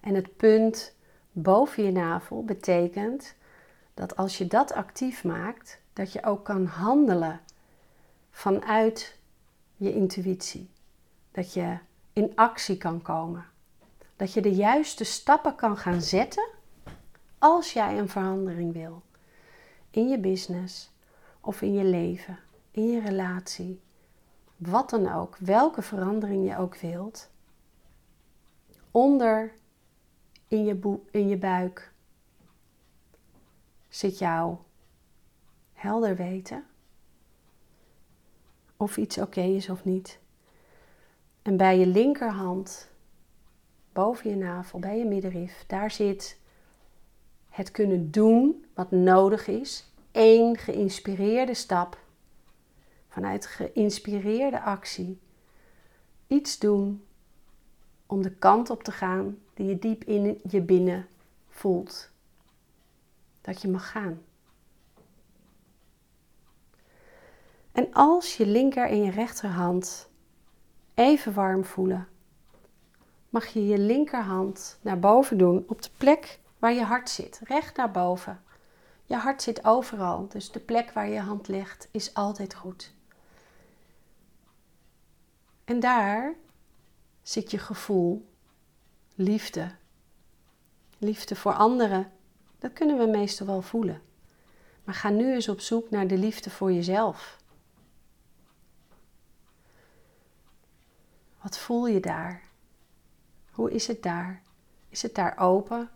En 0.00 0.14
het 0.14 0.36
punt 0.36 0.96
boven 1.32 1.84
je 1.84 1.92
navel 1.92 2.44
betekent 2.44 3.34
dat 3.94 4.16
als 4.16 4.38
je 4.38 4.46
dat 4.46 4.72
actief 4.72 5.24
maakt, 5.24 5.80
dat 5.92 6.12
je 6.12 6.24
ook 6.24 6.44
kan 6.44 6.66
handelen 6.66 7.40
vanuit 8.30 9.18
je 9.76 9.94
intuïtie. 9.94 10.70
Dat 11.30 11.52
je 11.52 11.78
in 12.12 12.32
actie 12.34 12.76
kan 12.76 13.02
komen. 13.02 13.52
Dat 14.16 14.32
je 14.32 14.40
de 14.40 14.54
juiste 14.54 15.04
stappen 15.04 15.54
kan 15.54 15.76
gaan 15.76 16.02
zetten 16.02 16.48
als 17.38 17.72
jij 17.72 17.98
een 17.98 18.08
verandering 18.08 18.72
wil. 18.72 19.02
In 19.90 20.08
je 20.08 20.18
business 20.18 20.92
of 21.40 21.62
in 21.62 21.72
je 21.72 21.84
leven, 21.84 22.38
in 22.70 22.90
je 22.90 23.00
relatie. 23.00 23.80
Wat 24.56 24.90
dan 24.90 25.12
ook, 25.12 25.36
welke 25.36 25.82
verandering 25.82 26.48
je 26.48 26.56
ook 26.56 26.76
wilt. 26.76 27.30
Onder 28.90 29.52
in 30.48 30.64
je, 30.64 30.98
in 31.10 31.28
je 31.28 31.36
buik 31.36 31.92
zit 33.88 34.18
jouw 34.18 34.64
helder 35.72 36.16
weten 36.16 36.64
of 38.76 38.96
iets 38.96 39.18
oké 39.18 39.40
is 39.40 39.68
of 39.68 39.84
niet. 39.84 40.18
En 41.42 41.56
bij 41.56 41.78
je 41.78 41.86
linkerhand, 41.86 42.90
boven 43.94 44.30
je 44.30 44.36
navel, 44.36 44.78
bij 44.78 44.98
je 44.98 45.04
middenrif, 45.04 45.64
daar 45.66 45.90
zit 45.90 46.38
het 47.48 47.70
kunnen 47.70 48.10
doen 48.10 48.64
wat 48.74 48.90
nodig 48.90 49.46
is. 49.46 49.92
Eén 50.12 50.56
geïnspireerde 50.56 51.54
stap 51.54 51.98
vanuit 53.08 53.46
geïnspireerde 53.46 54.60
actie. 54.60 55.20
Iets 56.26 56.58
doen 56.58 57.04
om 58.06 58.22
de 58.22 58.30
kant 58.30 58.70
op 58.70 58.82
te 58.82 58.92
gaan 58.92 59.38
die 59.54 59.66
je 59.66 59.78
diep 59.78 60.04
in 60.04 60.40
je 60.50 60.60
binnen 60.60 61.06
voelt. 61.48 62.10
Dat 63.40 63.62
je 63.62 63.68
mag 63.68 63.90
gaan. 63.90 64.22
En 67.72 67.92
als 67.92 68.36
je 68.36 68.46
linker 68.46 68.88
en 68.88 69.02
je 69.02 69.10
rechterhand 69.10 70.08
even 70.94 71.32
warm 71.32 71.64
voelen, 71.64 72.08
mag 73.34 73.46
je 73.46 73.66
je 73.66 73.78
linkerhand 73.78 74.78
naar 74.80 74.98
boven 74.98 75.38
doen 75.38 75.64
op 75.68 75.82
de 75.82 75.90
plek 75.96 76.38
waar 76.58 76.72
je 76.72 76.82
hart 76.82 77.10
zit, 77.10 77.40
recht 77.44 77.76
naar 77.76 77.90
boven. 77.90 78.42
Je 79.04 79.14
hart 79.14 79.42
zit 79.42 79.64
overal, 79.64 80.28
dus 80.28 80.50
de 80.50 80.60
plek 80.60 80.90
waar 80.90 81.08
je 81.08 81.20
hand 81.20 81.48
ligt 81.48 81.88
is 81.90 82.14
altijd 82.14 82.54
goed. 82.54 82.94
En 85.64 85.80
daar 85.80 86.34
zit 87.22 87.50
je 87.50 87.58
gevoel, 87.58 88.28
liefde. 89.14 89.70
Liefde 90.98 91.36
voor 91.36 91.54
anderen, 91.54 92.12
dat 92.58 92.72
kunnen 92.72 92.98
we 92.98 93.06
meestal 93.06 93.46
wel 93.46 93.62
voelen. 93.62 94.02
Maar 94.84 94.94
ga 94.94 95.08
nu 95.08 95.32
eens 95.32 95.48
op 95.48 95.60
zoek 95.60 95.90
naar 95.90 96.06
de 96.06 96.18
liefde 96.18 96.50
voor 96.50 96.72
jezelf. 96.72 97.38
Wat 101.40 101.58
voel 101.58 101.86
je 101.86 102.00
daar? 102.00 102.52
Hoe 103.54 103.70
is 103.70 103.86
het 103.86 104.02
daar? 104.02 104.42
Is 104.88 105.02
het 105.02 105.14
daar 105.14 105.38
open? 105.38 105.90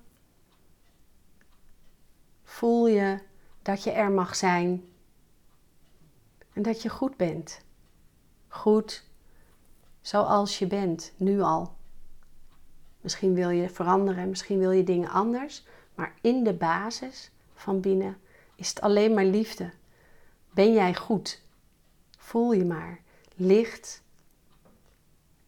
Voel 2.42 2.87
je 2.87 3.18
dat 3.62 3.83
je 3.83 3.90
er 3.90 4.11
mag 4.11 4.37
zijn 4.37 4.85
en 6.53 6.62
dat 6.62 6.83
je 6.83 6.88
goed 6.88 7.16
bent? 7.16 7.61
Goed 8.49 9.07
zoals 10.01 10.59
je 10.59 10.66
bent, 10.66 11.12
nu 11.16 11.40
al. 11.40 11.77
Misschien 13.01 13.35
wil 13.35 13.51
je 13.51 13.68
veranderen, 13.68 14.29
misschien 14.29 14.59
wil 14.59 14.71
je 14.71 14.85
dingen 14.85 15.11
anders, 15.11 15.66
maar 15.94 16.14
in 16.21 16.44
de 16.44 16.55
basis 16.55 17.31
van 17.55 17.81
binnen 17.81 18.16
is 18.55 18.68
het 18.68 18.81
alleen 18.81 19.14
maar 19.14 19.25
liefde. 19.25 19.73
Ben 20.51 20.73
jij 20.73 20.94
goed? 20.94 21.42
Voel 22.18 22.53
je 22.53 22.64
maar 22.64 23.01
licht 23.35 24.03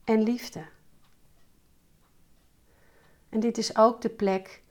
en 0.05 0.23
liefde. 0.23 0.65
En 3.31 3.41
dit 3.41 3.59
is 3.59 3.77
ook 3.77 4.01
de 4.01 4.09
plek 4.09 4.63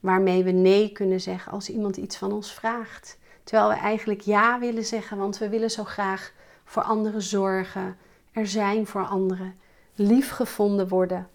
waarmee 0.00 0.44
we 0.44 0.50
nee 0.50 0.92
kunnen 0.92 1.20
zeggen 1.20 1.52
als 1.52 1.70
iemand 1.70 1.96
iets 1.96 2.16
van 2.16 2.32
ons 2.32 2.52
vraagt. 2.52 3.18
Terwijl 3.44 3.68
we 3.68 3.74
eigenlijk 3.74 4.20
ja 4.20 4.58
willen 4.58 4.84
zeggen, 4.84 5.18
want 5.18 5.38
we 5.38 5.48
willen 5.48 5.70
zo 5.70 5.84
graag 5.84 6.32
voor 6.64 6.82
anderen 6.82 7.22
zorgen, 7.22 7.96
er 8.32 8.46
zijn 8.46 8.86
voor 8.86 9.06
anderen, 9.06 9.58
lief 9.94 10.30
gevonden 10.30 10.88
worden, 10.88 11.28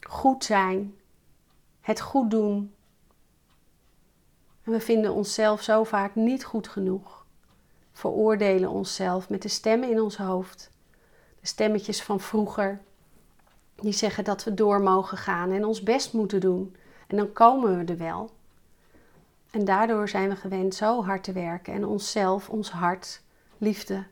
goed 0.00 0.44
zijn, 0.44 0.94
het 1.80 2.00
goed 2.00 2.30
doen. 2.30 2.74
En 4.62 4.72
we 4.72 4.80
vinden 4.80 5.12
onszelf 5.12 5.62
zo 5.62 5.84
vaak 5.84 6.14
niet 6.14 6.44
goed 6.44 6.68
genoeg, 6.68 7.26
veroordelen 7.92 8.70
onszelf 8.70 9.28
met 9.28 9.42
de 9.42 9.48
stemmen 9.48 9.90
in 9.90 10.00
ons 10.00 10.16
hoofd, 10.16 10.70
de 11.40 11.46
stemmetjes 11.46 12.02
van 12.02 12.20
vroeger, 12.20 12.80
die 13.76 13.92
zeggen 13.92 14.24
dat 14.24 14.44
we 14.44 14.54
door 14.54 14.80
mogen 14.80 15.18
gaan 15.18 15.50
en 15.50 15.64
ons 15.64 15.82
best 15.82 16.12
moeten 16.12 16.40
doen. 16.40 16.76
En 17.06 17.16
dan 17.16 17.32
komen 17.32 17.78
we 17.78 17.92
er 17.92 17.98
wel. 17.98 18.30
En 19.50 19.64
daardoor 19.64 20.08
zijn 20.08 20.28
we 20.28 20.36
gewend 20.36 20.74
zo 20.74 21.04
hard 21.04 21.24
te 21.24 21.32
werken 21.32 21.72
en 21.72 21.86
onszelf, 21.86 22.48
ons 22.48 22.70
hart, 22.70 23.22
liefde 23.58 24.06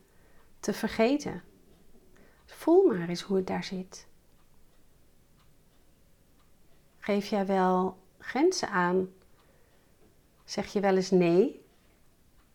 te 0.59 0.73
vergeten. 0.73 1.41
Voel 2.45 2.85
maar 2.85 3.09
eens 3.09 3.21
hoe 3.21 3.37
het 3.37 3.47
daar 3.47 3.63
zit. 3.63 4.07
Geef 6.99 7.25
jij 7.27 7.45
wel 7.45 7.97
grenzen 8.17 8.69
aan? 8.69 9.09
Zeg 10.43 10.73
je 10.73 10.79
wel 10.79 10.95
eens 10.95 11.11
nee, 11.11 11.65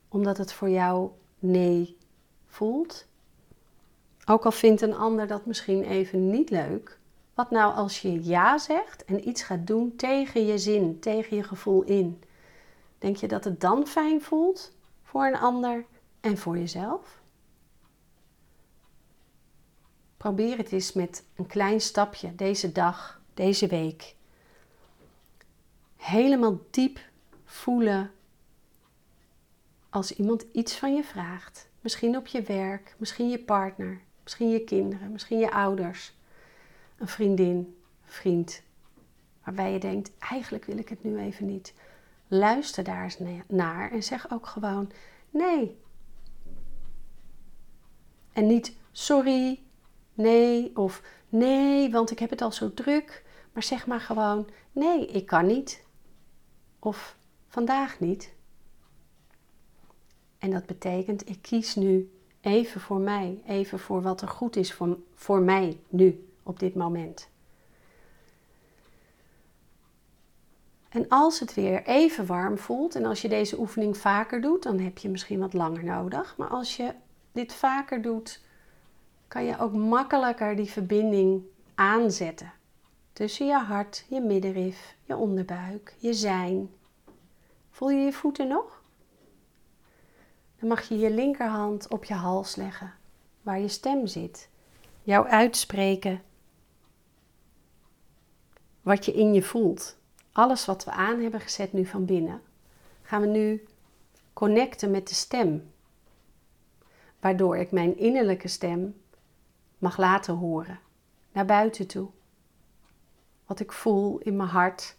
omdat 0.08 0.38
het 0.38 0.52
voor 0.52 0.68
jou 0.68 1.10
nee 1.38 1.98
voelt? 2.46 3.06
Ook 4.26 4.44
al 4.44 4.52
vindt 4.52 4.80
een 4.80 4.94
ander 4.94 5.26
dat 5.26 5.46
misschien 5.46 5.82
even 5.82 6.30
niet 6.30 6.50
leuk. 6.50 6.99
Wat 7.40 7.50
nou 7.50 7.74
als 7.74 8.00
je 8.00 8.24
ja 8.24 8.58
zegt 8.58 9.04
en 9.04 9.28
iets 9.28 9.42
gaat 9.42 9.66
doen 9.66 9.96
tegen 9.96 10.46
je 10.46 10.58
zin, 10.58 10.98
tegen 10.98 11.36
je 11.36 11.42
gevoel 11.42 11.82
in? 11.82 12.22
Denk 12.98 13.16
je 13.16 13.28
dat 13.28 13.44
het 13.44 13.60
dan 13.60 13.86
fijn 13.86 14.22
voelt 14.22 14.72
voor 15.02 15.24
een 15.24 15.38
ander 15.38 15.84
en 16.20 16.38
voor 16.38 16.58
jezelf? 16.58 17.20
Probeer 20.16 20.56
het 20.56 20.72
eens 20.72 20.92
met 20.92 21.24
een 21.36 21.46
klein 21.46 21.80
stapje 21.80 22.34
deze 22.34 22.72
dag, 22.72 23.20
deze 23.34 23.66
week. 23.66 24.14
Helemaal 25.96 26.58
diep 26.70 26.98
voelen 27.44 28.10
als 29.90 30.12
iemand 30.12 30.44
iets 30.52 30.76
van 30.76 30.94
je 30.94 31.04
vraagt. 31.04 31.68
Misschien 31.80 32.16
op 32.16 32.26
je 32.26 32.42
werk, 32.42 32.94
misschien 32.98 33.28
je 33.28 33.38
partner, 33.38 34.00
misschien 34.22 34.50
je 34.50 34.64
kinderen, 34.64 35.12
misschien 35.12 35.38
je 35.38 35.50
ouders, 35.50 36.18
een 37.00 37.08
vriendin, 37.08 37.76
vriend. 38.04 38.62
Waarbij 39.44 39.72
je 39.72 39.78
denkt, 39.78 40.10
eigenlijk 40.18 40.64
wil 40.64 40.78
ik 40.78 40.88
het 40.88 41.04
nu 41.04 41.18
even 41.18 41.46
niet. 41.46 41.74
Luister 42.28 42.84
daar 42.84 43.02
eens 43.02 43.18
naar 43.46 43.90
en 43.90 44.02
zeg 44.02 44.30
ook 44.32 44.46
gewoon 44.46 44.90
nee. 45.30 45.78
En 48.32 48.46
niet 48.46 48.76
sorry, 48.92 49.60
nee 50.14 50.76
of 50.76 51.02
nee, 51.28 51.90
want 51.90 52.10
ik 52.10 52.18
heb 52.18 52.30
het 52.30 52.42
al 52.42 52.52
zo 52.52 52.74
druk. 52.74 53.24
Maar 53.52 53.62
zeg 53.62 53.86
maar 53.86 54.00
gewoon 54.00 54.48
nee, 54.72 55.06
ik 55.06 55.26
kan 55.26 55.46
niet. 55.46 55.84
Of 56.78 57.16
vandaag 57.48 58.00
niet. 58.00 58.34
En 60.38 60.50
dat 60.50 60.66
betekent, 60.66 61.28
ik 61.28 61.42
kies 61.42 61.74
nu 61.74 62.10
even 62.40 62.80
voor 62.80 63.00
mij, 63.00 63.42
even 63.46 63.78
voor 63.78 64.02
wat 64.02 64.20
er 64.20 64.28
goed 64.28 64.56
is 64.56 64.72
voor, 64.72 64.98
voor 65.14 65.40
mij 65.40 65.80
nu, 65.88 66.29
op 66.50 66.58
dit 66.58 66.74
moment. 66.74 67.28
En 70.88 71.08
als 71.08 71.40
het 71.40 71.54
weer 71.54 71.82
even 71.86 72.26
warm 72.26 72.58
voelt, 72.58 72.94
en 72.94 73.04
als 73.04 73.22
je 73.22 73.28
deze 73.28 73.58
oefening 73.58 73.96
vaker 73.96 74.40
doet, 74.40 74.62
dan 74.62 74.78
heb 74.78 74.98
je 74.98 75.08
misschien 75.08 75.40
wat 75.40 75.52
langer 75.52 75.84
nodig. 75.84 76.34
Maar 76.36 76.48
als 76.48 76.76
je 76.76 76.94
dit 77.32 77.54
vaker 77.54 78.02
doet, 78.02 78.40
kan 79.28 79.44
je 79.44 79.58
ook 79.58 79.72
makkelijker 79.72 80.56
die 80.56 80.70
verbinding 80.70 81.42
aanzetten. 81.74 82.52
Tussen 83.12 83.46
je 83.46 83.58
hart, 83.58 84.04
je 84.08 84.20
middenrif, 84.20 84.94
je 85.04 85.16
onderbuik, 85.16 85.94
je 85.98 86.14
zijn. 86.14 86.70
Voel 87.70 87.90
je 87.90 88.04
je 88.04 88.12
voeten 88.12 88.48
nog? 88.48 88.82
Dan 90.58 90.68
mag 90.68 90.88
je 90.88 90.98
je 90.98 91.10
linkerhand 91.10 91.88
op 91.88 92.04
je 92.04 92.14
hals 92.14 92.56
leggen, 92.56 92.92
waar 93.42 93.60
je 93.60 93.68
stem 93.68 94.06
zit. 94.06 94.48
Jou 95.02 95.26
uitspreken 95.28 96.22
wat 98.82 99.04
je 99.04 99.12
in 99.12 99.34
je 99.34 99.42
voelt. 99.42 99.98
Alles 100.32 100.64
wat 100.64 100.84
we 100.84 100.90
aan 100.90 101.20
hebben 101.20 101.40
gezet 101.40 101.72
nu 101.72 101.86
van 101.86 102.04
binnen, 102.04 102.42
gaan 103.02 103.20
we 103.20 103.26
nu 103.26 103.64
connecten 104.32 104.90
met 104.90 105.08
de 105.08 105.14
stem. 105.14 105.72
Waardoor 107.20 107.56
ik 107.56 107.70
mijn 107.70 107.98
innerlijke 107.98 108.48
stem 108.48 109.02
mag 109.78 109.96
laten 109.96 110.34
horen, 110.34 110.78
naar 111.32 111.46
buiten 111.46 111.86
toe. 111.86 112.08
Wat 113.46 113.60
ik 113.60 113.72
voel 113.72 114.18
in 114.18 114.36
mijn 114.36 114.48
hart, 114.48 114.96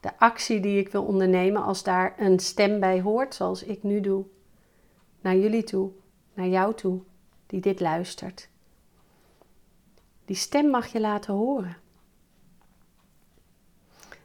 de 0.00 0.18
actie 0.18 0.60
die 0.60 0.78
ik 0.78 0.88
wil 0.88 1.04
ondernemen 1.04 1.62
als 1.62 1.82
daar 1.82 2.14
een 2.18 2.38
stem 2.38 2.80
bij 2.80 3.00
hoort, 3.00 3.34
zoals 3.34 3.62
ik 3.62 3.82
nu 3.82 4.00
doe 4.00 4.24
naar 5.24 5.36
jullie 5.36 5.64
toe, 5.64 5.90
naar 6.34 6.46
jou 6.46 6.74
toe, 6.74 7.00
die 7.46 7.60
dit 7.60 7.80
luistert. 7.80 8.48
Die 10.24 10.36
stem 10.36 10.70
mag 10.70 10.86
je 10.86 11.00
laten 11.00 11.34
horen. 11.34 11.76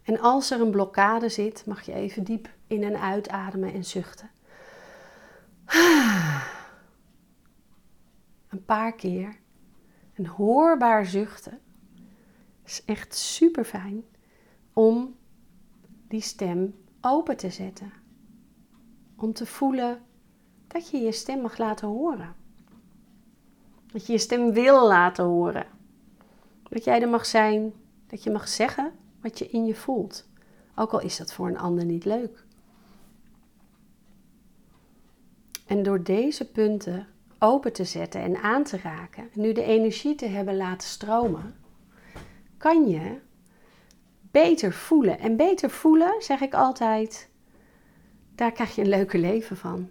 En 0.09 0.19
als 0.19 0.51
er 0.51 0.61
een 0.61 0.71
blokkade 0.71 1.29
zit, 1.29 1.65
mag 1.65 1.81
je 1.81 1.93
even 1.93 2.23
diep 2.23 2.49
in 2.67 2.83
en 2.83 2.99
uitademen 2.99 3.73
en 3.73 3.85
zuchten. 3.85 4.29
Een 8.49 8.65
paar 8.65 8.93
keer. 8.93 9.39
Een 10.13 10.27
hoorbaar 10.27 11.05
zuchten. 11.05 11.59
is 12.65 12.85
echt 12.85 13.15
super 13.15 13.65
fijn 13.65 14.03
om 14.73 15.15
die 16.07 16.21
stem 16.21 16.75
open 17.01 17.37
te 17.37 17.49
zetten. 17.49 17.91
Om 19.15 19.33
te 19.33 19.45
voelen 19.45 20.01
dat 20.67 20.89
je 20.89 20.97
je 20.97 21.11
stem 21.11 21.41
mag 21.41 21.57
laten 21.57 21.87
horen. 21.87 22.35
Dat 23.91 24.05
je 24.05 24.11
je 24.11 24.19
stem 24.19 24.53
wil 24.53 24.87
laten 24.87 25.25
horen. 25.25 25.65
Dat 26.69 26.83
jij 26.83 27.01
er 27.01 27.09
mag 27.09 27.25
zijn, 27.25 27.73
dat 28.07 28.23
je 28.23 28.31
mag 28.31 28.47
zeggen 28.47 28.93
wat 29.21 29.39
je 29.39 29.49
in 29.49 29.65
je 29.65 29.75
voelt. 29.75 30.27
Ook 30.75 30.91
al 30.91 31.01
is 31.01 31.17
dat 31.17 31.33
voor 31.33 31.47
een 31.47 31.57
ander 31.57 31.85
niet 31.85 32.05
leuk. 32.05 32.43
En 35.65 35.83
door 35.83 36.03
deze 36.03 36.51
punten 36.51 37.07
open 37.39 37.73
te 37.73 37.83
zetten 37.83 38.21
en 38.21 38.37
aan 38.37 38.63
te 38.63 38.77
raken, 38.77 39.23
en 39.33 39.41
nu 39.41 39.53
de 39.53 39.63
energie 39.63 40.15
te 40.15 40.25
hebben 40.25 40.57
laten 40.57 40.87
stromen, 40.87 41.55
kan 42.57 42.87
je 42.87 43.17
beter 44.31 44.73
voelen. 44.73 45.19
En 45.19 45.35
beter 45.35 45.69
voelen, 45.69 46.13
zeg 46.19 46.41
ik 46.41 46.53
altijd, 46.53 47.29
daar 48.35 48.51
krijg 48.51 48.75
je 48.75 48.81
een 48.81 48.89
leuker 48.89 49.19
leven 49.19 49.57
van. 49.57 49.89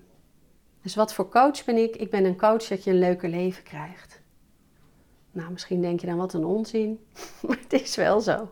Dus 0.82 0.94
wat 0.94 1.14
voor 1.14 1.28
coach 1.28 1.64
ben 1.64 1.76
ik? 1.76 1.96
Ik 1.96 2.10
ben 2.10 2.24
een 2.24 2.36
coach 2.36 2.68
dat 2.68 2.84
je 2.84 2.90
een 2.90 2.98
leuker 2.98 3.28
leven 3.28 3.62
krijgt. 3.62 4.20
Nou, 5.30 5.52
misschien 5.52 5.80
denk 5.80 6.00
je 6.00 6.06
dan 6.06 6.16
wat 6.16 6.32
een 6.32 6.44
onzin, 6.44 7.06
maar 7.46 7.58
het 7.58 7.72
is 7.72 7.96
wel 7.96 8.20
zo. 8.20 8.48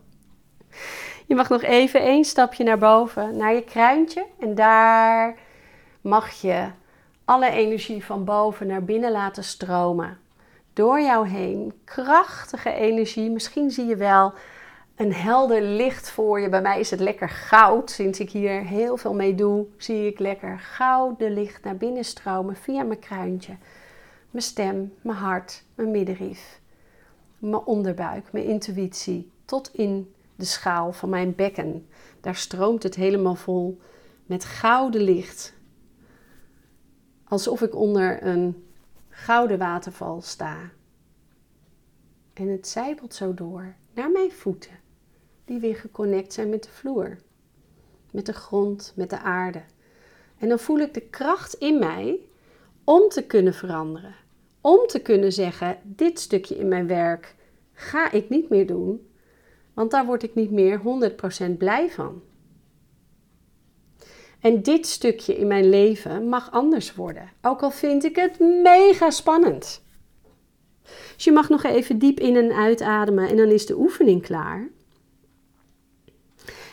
Je 1.27 1.35
mag 1.35 1.49
nog 1.49 1.63
even 1.63 2.01
één 2.01 2.25
stapje 2.25 2.65
naar 2.65 2.79
boven, 2.79 3.37
naar 3.37 3.55
je 3.55 3.63
kruintje. 3.65 4.27
En 4.41 4.55
daar 4.55 5.37
mag 6.01 6.41
je 6.41 6.69
alle 7.25 7.51
energie 7.51 8.05
van 8.05 8.25
boven 8.25 8.67
naar 8.67 8.85
binnen 8.85 9.13
laten 9.13 9.45
stromen. 9.45 10.19
Door 10.73 11.01
jou 11.01 11.29
heen. 11.29 11.73
Krachtige 11.85 12.73
energie. 12.73 13.31
Misschien 13.31 13.71
zie 13.71 13.87
je 13.87 13.97
wel 13.97 14.33
een 14.97 15.13
helder 15.13 15.63
licht 15.63 16.11
voor 16.11 16.41
je. 16.41 16.49
Bij 16.49 16.61
mij 16.61 16.81
is 16.81 16.91
het 16.91 17.01
lekker 17.01 17.29
goud. 17.29 17.91
Sinds 17.91 18.21
ik 18.21 18.31
hier 18.31 18.63
heel 18.63 18.97
veel 18.97 19.15
mee 19.15 19.35
doe, 19.35 19.67
zie 19.77 20.07
ik 20.07 20.19
lekker 20.19 20.59
gouden 20.59 21.33
licht 21.33 21.65
naar 21.65 21.77
binnen 21.77 22.05
stromen 22.05 22.57
via 22.57 22.83
mijn 22.83 22.99
kruintje. 22.99 23.57
Mijn 24.31 24.45
stem, 24.45 24.95
mijn 25.01 25.19
hart, 25.19 25.65
mijn 25.75 25.91
middenrif, 25.91 26.61
mijn 27.39 27.65
onderbuik, 27.65 28.33
mijn 28.33 28.45
intuïtie, 28.45 29.31
tot 29.45 29.71
in 29.75 30.15
de 30.37 30.45
schaal 30.45 30.93
van 30.93 31.09
mijn 31.09 31.35
bekken. 31.35 31.89
Daar 32.21 32.37
stroomt 32.37 32.83
het 32.83 32.95
helemaal 32.95 33.35
vol 33.35 33.81
met 34.27 34.45
gouden 34.45 35.01
licht. 35.01 35.55
Alsof 37.25 37.63
ik 37.63 37.75
onder 37.75 38.27
een 38.27 38.67
gouden 39.09 39.59
waterval 39.59 40.21
sta. 40.21 40.71
En 42.33 42.49
het 42.49 42.69
zijpelt 42.69 43.15
zo 43.15 43.35
door 43.35 43.75
naar 43.95 44.11
mijn 44.11 44.33
voeten 44.33 44.79
die 45.45 45.59
weer 45.59 45.77
geconnect 45.77 46.33
zijn 46.33 46.49
met 46.49 46.63
de 46.63 46.71
vloer, 46.71 47.17
met 48.11 48.27
de 48.27 48.33
grond, 48.33 48.93
met 48.97 49.11
de 49.11 49.19
aarde. 49.19 49.63
En 50.39 50.49
dan 50.49 50.59
voel 50.59 50.79
ik 50.79 50.95
de 50.95 51.01
kracht 51.01 51.55
in 51.55 51.79
mij 51.79 52.21
om 52.85 53.09
te 53.09 53.27
kunnen 53.27 53.55
veranderen. 53.55 54.15
Om 54.61 54.87
te 54.87 55.01
kunnen 55.01 55.33
zeggen: 55.33 55.79
dit 55.83 56.21
stukje 56.21 56.57
in 56.57 56.69
mijn 56.69 56.87
werk 56.87 57.35
ga 57.73 58.11
ik 58.11 58.29
niet 58.29 58.49
meer 58.49 58.67
doen, 58.67 59.11
want 59.77 59.91
daar 59.91 60.07
word 60.07 60.23
ik 60.23 60.35
niet 60.35 60.51
meer 60.51 60.81
100% 61.49 61.57
blij 61.59 61.91
van. 61.91 62.23
En 64.41 64.63
dit 64.63 64.87
stukje 64.87 65.37
in 65.37 65.47
mijn 65.47 65.69
leven 65.69 66.29
mag 66.29 66.51
anders 66.51 66.95
worden, 66.95 67.31
ook 67.43 67.63
al 67.63 67.71
vind 67.71 68.05
ik 68.05 68.17
het 68.17 68.39
mega 68.39 69.11
spannend. 69.11 69.85
Dus 71.15 71.25
je 71.25 71.33
mag 71.33 71.49
nog 71.49 71.63
even 71.63 71.99
diep 71.99 72.21
in 72.21 72.37
en 72.37 72.53
uitademen 72.53 73.29
en 73.29 73.37
dan 73.37 73.49
is 73.49 73.67
de 73.67 73.79
oefening 73.79 74.23
klaar. 74.23 74.69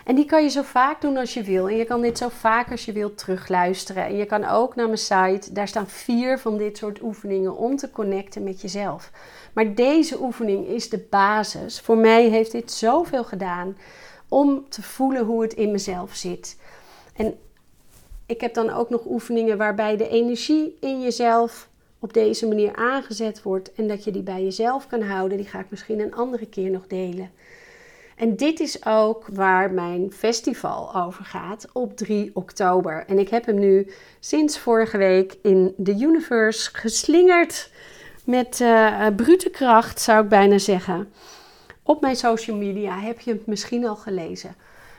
En 0.06 0.16
die 0.16 0.26
kan 0.26 0.44
je 0.44 0.50
zo 0.50 0.62
vaak 0.62 1.02
doen 1.02 1.18
als 1.18 1.34
je 1.34 1.44
wil. 1.44 1.70
En 1.70 1.76
je 1.76 1.86
kan 1.86 2.02
dit 2.02 2.18
zo 2.18 2.30
vaak 2.30 2.72
als 2.72 2.86
je 2.86 2.92
wilt 2.92 3.18
terugluisteren. 3.18 4.06
En 4.06 4.16
je 4.16 4.26
kan 4.26 4.46
ook 4.46 4.76
naar 4.76 4.86
mijn 4.86 4.98
site. 4.98 5.54
Daar 5.54 5.68
staan 5.68 5.88
vier 5.88 6.40
van 6.40 6.58
dit 6.58 6.78
soort 6.78 7.02
oefeningen 7.02 7.58
om 7.58 7.76
te 7.76 7.92
connecten 7.92 8.44
met 8.44 8.62
jezelf. 8.62 9.12
Maar 9.54 9.76
deze 9.76 10.22
oefening 10.22 10.68
is 10.68 10.90
de 10.90 11.06
basis. 11.10 11.80
Voor 11.80 11.98
mij 11.98 12.30
heeft 12.30 12.52
dit 12.52 12.72
zoveel 12.72 13.24
gedaan 13.24 13.78
om 14.28 14.70
te 14.70 14.82
voelen 14.82 15.26
hoe 15.26 15.42
het 15.42 15.54
in 15.54 15.72
mezelf 15.72 16.16
zit. 16.16 16.58
En 17.16 17.38
ik 18.26 18.42
heb 18.42 18.54
dan 18.54 18.70
ook 18.70 18.90
nog 18.90 19.06
oefeningen 19.06 19.58
waarbij 19.58 19.98
de 19.98 20.10
energie 20.10 20.78
in 20.80 21.02
jezelf 21.02 21.70
op 22.00 22.14
deze 22.14 22.48
manier 22.48 22.76
aangezet 22.76 23.42
wordt 23.42 23.74
en 23.74 23.88
dat 23.88 24.04
je 24.04 24.12
die 24.12 24.24
bij 24.24 24.44
jezelf 24.44 24.88
kan 24.88 25.02
houden. 25.02 25.38
Die 25.38 25.48
ga 25.48 25.60
ik 25.60 25.70
misschien 25.70 26.00
een 26.00 26.16
andere 26.16 26.46
keer 26.46 26.70
nog 26.70 26.88
delen. 26.88 27.32
En 28.16 28.36
dit 28.36 28.60
is 28.60 28.86
ook 28.86 29.28
waar 29.32 29.72
mijn 29.72 30.12
festival 30.12 30.96
over 30.96 31.26
gaat 31.26 31.68
op 31.74 31.98
3 31.98 32.32
oktober. 32.34 33.04
En 33.08 33.20
ik 33.20 33.30
heb 33.30 33.46
hem 33.46 33.60
nu 33.60 33.92
sinds 34.20 34.60
vorige 34.60 34.98
week 34.98 35.38
in 35.42 35.74
de 35.78 35.92
universe 35.92 36.70
geslingerd. 36.74 37.72
Met 38.26 38.60
uh, 38.60 39.08
brute 39.16 39.50
kracht, 39.50 40.02
zou 40.02 40.24
ik 40.24 40.30
bijna 40.30 40.58
zeggen. 40.58 41.14
Op 41.84 42.02
mijn 42.02 42.16
social 42.16 42.58
media 42.58 43.00
heb 43.00 43.20
je 43.20 43.32
het 43.32 43.46
misschien 43.46 43.86
al 43.86 43.96
gelezen. 43.96 44.56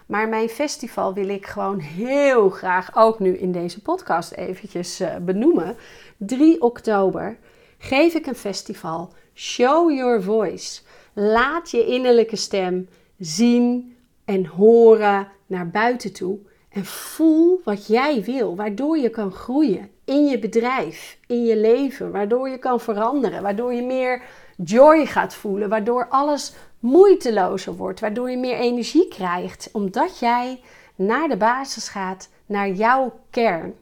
Maar 0.07 0.29
mijn 0.29 0.49
festival 0.49 1.15
wil 1.15 1.29
ik 1.29 1.47
gewoon 1.47 1.79
heel 1.79 2.51
graag 2.51 2.97
ook 2.97 3.19
nu 3.19 3.37
in 3.37 3.53
deze 3.53 3.83
podcast 3.83 4.33
eventjes 4.33 5.01
uh, 5.01 5.17
benoemen. 5.17 5.77
3 6.17 6.63
oktober 6.63 7.37
geef 7.79 8.15
ik 8.15 8.27
een 8.27 8.35
festival. 8.35 9.13
Show 9.35 9.91
your 9.91 10.23
voice. 10.23 10.81
Laat 11.13 11.71
je 11.71 11.87
innerlijke 11.87 12.37
stem 12.37 12.89
zien 13.19 13.97
en 14.25 14.47
horen 14.47 15.29
naar 15.47 15.69
buiten 15.69 16.13
toe. 16.13 16.39
En 16.69 16.85
voel 16.85 17.61
wat 17.65 17.87
jij 17.87 18.23
wil, 18.23 18.57
waardoor 18.57 18.99
je 18.99 19.11
kan 19.11 19.33
groeien 19.33 19.91
in 20.05 20.27
je 20.27 20.39
bedrijf, 20.39 21.19
in 21.27 21.45
je 21.45 21.57
leven, 21.57 22.11
waardoor 22.11 22.49
je 22.49 22.59
kan 22.59 22.81
veranderen, 22.81 23.43
waardoor 23.43 23.75
je 23.75 23.83
meer 23.83 24.23
joy 24.57 25.07
gaat 25.07 25.35
voelen, 25.35 25.69
waardoor 25.69 26.07
alles 26.09 26.53
moeitelozer 26.79 27.77
wordt, 27.77 28.01
waardoor 28.01 28.31
je 28.31 28.37
meer 28.37 28.57
energie 28.57 29.09
krijgt, 29.09 29.69
omdat 29.73 30.19
jij 30.19 30.61
naar 30.95 31.29
de 31.29 31.37
basis 31.37 31.89
gaat, 31.89 32.29
naar 32.47 32.71
jouw 32.71 33.21
kern 33.31 33.75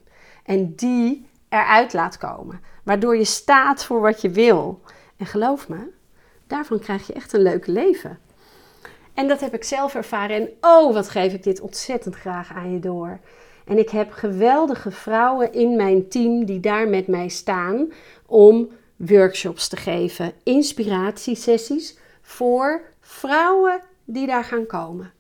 en 0.45 0.75
die 0.75 1.27
eruit 1.49 1.93
laat 1.93 2.19
komen, 2.19 2.61
waardoor 2.83 3.17
je 3.17 3.25
staat 3.25 3.85
voor 3.85 4.01
wat 4.01 4.21
je 4.21 4.31
wil. 4.31 4.81
En 5.17 5.27
geloof 5.27 5.69
me, 5.69 5.91
daarvan 6.47 6.79
krijg 6.79 7.07
je 7.07 7.13
echt 7.13 7.33
een 7.33 7.43
leuk 7.43 7.67
leven. 7.67 8.19
En 9.15 9.29
dat 9.29 9.41
heb 9.41 9.55
ik 9.55 9.65
zelf 9.65 9.95
ervaren. 9.95 10.37
En 10.37 10.49
oh, 10.61 10.95
wat 10.95 11.09
geef 11.09 11.33
ik 11.33 11.43
dit 11.43 11.61
ontzettend 11.61 12.15
graag 12.15 12.53
aan 12.53 12.73
je 12.73 12.79
door. 12.79 13.21
En 13.65 13.79
ik 13.79 13.91
heb 13.91 14.13
geweldige 14.13 14.91
vrouwen 14.91 15.53
in 15.53 15.77
mijn 15.77 16.09
team 16.09 16.45
die 16.45 16.61
daar 16.61 16.89
met 16.89 17.07
mij 17.07 17.29
staan 17.29 17.93
om 18.27 18.69
workshops 18.97 19.69
te 19.69 19.77
geven, 19.77 20.33
inspiratiesessies 20.43 21.99
voor 22.21 22.83
vrouwen 23.01 23.81
die 24.05 24.27
daar 24.27 24.45
gaan 24.45 24.67
komen. 24.67 25.13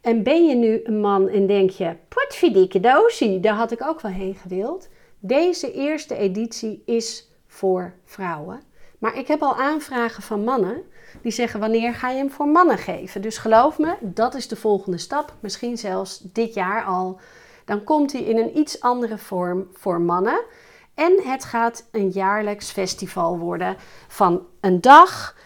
En 0.00 0.22
ben 0.22 0.46
je 0.46 0.54
nu 0.54 0.80
een 0.84 1.00
man 1.00 1.28
en 1.28 1.46
denk 1.46 1.70
je, 1.70 1.96
potverdikke 2.08 2.80
doosie, 2.80 3.40
daar 3.40 3.54
had 3.54 3.70
ik 3.70 3.82
ook 3.86 4.00
wel 4.00 4.12
heen 4.12 4.34
gewild. 4.34 4.88
Deze 5.18 5.72
eerste 5.72 6.16
editie 6.16 6.82
is 6.86 7.30
voor 7.46 7.92
vrouwen. 8.04 8.60
Maar 8.98 9.18
ik 9.18 9.28
heb 9.28 9.42
al 9.42 9.56
aanvragen 9.56 10.22
van 10.22 10.44
mannen 10.44 10.82
die 11.22 11.32
zeggen 11.32 11.60
wanneer 11.60 11.94
ga 11.94 12.10
je 12.10 12.16
hem 12.16 12.30
voor 12.30 12.48
mannen 12.48 12.78
geven. 12.78 13.22
Dus 13.22 13.38
geloof 13.38 13.78
me, 13.78 13.94
dat 14.00 14.34
is 14.34 14.48
de 14.48 14.56
volgende 14.56 14.98
stap. 14.98 15.34
Misschien 15.40 15.78
zelfs 15.78 16.18
dit 16.32 16.54
jaar 16.54 16.84
al. 16.84 17.20
Dan 17.72 17.84
komt 17.84 18.12
hij 18.12 18.22
in 18.22 18.38
een 18.38 18.58
iets 18.58 18.80
andere 18.80 19.18
vorm 19.18 19.68
voor 19.72 20.00
mannen. 20.00 20.42
En 20.94 21.20
het 21.22 21.44
gaat 21.44 21.88
een 21.90 22.08
jaarlijks 22.08 22.70
festival 22.70 23.38
worden 23.38 23.76
van 24.08 24.46
een 24.60 24.80
dag 24.80 25.36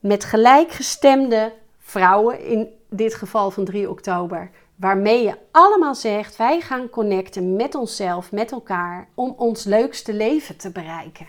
met 0.00 0.24
gelijkgestemde 0.24 1.52
vrouwen, 1.78 2.44
in 2.44 2.68
dit 2.90 3.14
geval 3.14 3.50
van 3.50 3.64
3 3.64 3.90
oktober, 3.90 4.50
waarmee 4.76 5.22
je 5.22 5.34
allemaal 5.50 5.94
zegt: 5.94 6.36
wij 6.36 6.60
gaan 6.60 6.90
connecten 6.90 7.56
met 7.56 7.74
onszelf, 7.74 8.32
met 8.32 8.52
elkaar, 8.52 9.08
om 9.14 9.34
ons 9.36 9.64
leukste 9.64 10.12
leven 10.12 10.56
te 10.56 10.70
bereiken. 10.70 11.26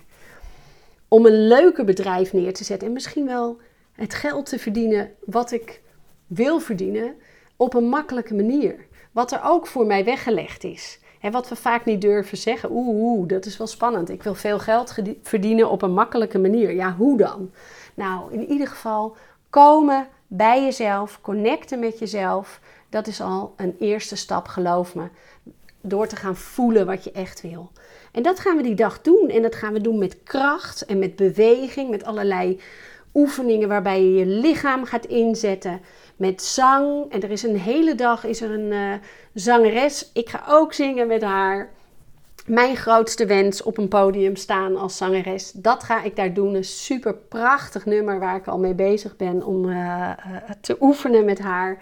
Om 1.07 1.25
een 1.25 1.47
leuker 1.47 1.85
bedrijf 1.85 2.33
neer 2.33 2.53
te 2.53 2.63
zetten 2.63 2.87
en 2.87 2.93
misschien 2.93 3.25
wel 3.25 3.57
het 3.91 4.13
geld 4.13 4.45
te 4.45 4.59
verdienen 4.59 5.11
wat 5.25 5.51
ik 5.51 5.81
wil 6.27 6.59
verdienen 6.59 7.15
op 7.55 7.73
een 7.73 7.89
makkelijke 7.89 8.33
manier. 8.33 8.87
Wat 9.19 9.31
er 9.31 9.41
ook 9.43 9.67
voor 9.67 9.85
mij 9.85 10.05
weggelegd 10.05 10.63
is. 10.63 10.99
En 11.21 11.31
wat 11.31 11.49
we 11.49 11.55
vaak 11.55 11.85
niet 11.85 12.01
durven 12.01 12.37
zeggen. 12.37 12.69
Oeh, 12.71 13.27
dat 13.27 13.45
is 13.45 13.57
wel 13.57 13.67
spannend. 13.67 14.09
Ik 14.09 14.23
wil 14.23 14.35
veel 14.35 14.59
geld 14.59 14.95
verdienen 15.21 15.69
op 15.69 15.81
een 15.81 15.93
makkelijke 15.93 16.39
manier. 16.39 16.73
Ja, 16.73 16.95
hoe 16.95 17.17
dan? 17.17 17.51
Nou, 17.93 18.33
in 18.33 18.51
ieder 18.51 18.67
geval 18.67 19.15
komen 19.49 20.07
bij 20.27 20.63
jezelf, 20.63 21.21
connecten 21.21 21.79
met 21.79 21.99
jezelf. 21.99 22.59
Dat 22.89 23.07
is 23.07 23.21
al 23.21 23.53
een 23.57 23.75
eerste 23.79 24.15
stap, 24.15 24.47
geloof 24.47 24.95
me. 24.95 25.07
Door 25.81 26.07
te 26.07 26.15
gaan 26.15 26.35
voelen 26.35 26.85
wat 26.85 27.03
je 27.03 27.11
echt 27.11 27.41
wil. 27.41 27.71
En 28.11 28.23
dat 28.23 28.39
gaan 28.39 28.57
we 28.57 28.63
die 28.63 28.75
dag 28.75 29.01
doen. 29.01 29.29
En 29.29 29.41
dat 29.41 29.55
gaan 29.55 29.73
we 29.73 29.81
doen 29.81 29.97
met 29.97 30.23
kracht 30.23 30.85
en 30.85 30.99
met 30.99 31.15
beweging, 31.15 31.89
met 31.89 32.03
allerlei 32.03 32.59
oefeningen 33.13 33.67
waarbij 33.67 34.03
je 34.03 34.13
je 34.13 34.25
lichaam 34.25 34.85
gaat 34.85 35.05
inzetten 35.05 35.81
met 36.15 36.41
zang. 36.41 37.11
En 37.11 37.21
er 37.21 37.31
is 37.31 37.43
een 37.43 37.59
hele 37.59 37.95
dag 37.95 38.25
is 38.25 38.41
er 38.41 38.51
een 38.51 38.71
uh, 38.71 38.93
zangeres. 39.33 40.09
Ik 40.13 40.29
ga 40.29 40.43
ook 40.47 40.73
zingen 40.73 41.07
met 41.07 41.21
haar. 41.21 41.69
Mijn 42.45 42.75
grootste 42.75 43.25
wens 43.25 43.63
op 43.63 43.77
een 43.77 43.87
podium 43.87 44.35
staan 44.35 44.77
als 44.77 44.97
zangeres. 44.97 45.51
Dat 45.51 45.83
ga 45.83 46.03
ik 46.03 46.15
daar 46.15 46.33
doen. 46.33 46.53
Een 46.55 46.63
super 46.63 47.13
prachtig 47.15 47.85
nummer 47.85 48.19
waar 48.19 48.35
ik 48.35 48.47
al 48.47 48.59
mee 48.59 48.73
bezig 48.73 49.15
ben 49.15 49.45
om 49.45 49.65
uh, 49.65 50.09
te 50.61 50.77
oefenen 50.79 51.25
met 51.25 51.39
haar. 51.39 51.81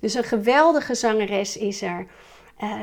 Dus 0.00 0.14
een 0.14 0.24
geweldige 0.24 0.94
zangeres 0.94 1.56
is 1.56 1.82
er. 1.82 2.06
Uh, 2.62 2.80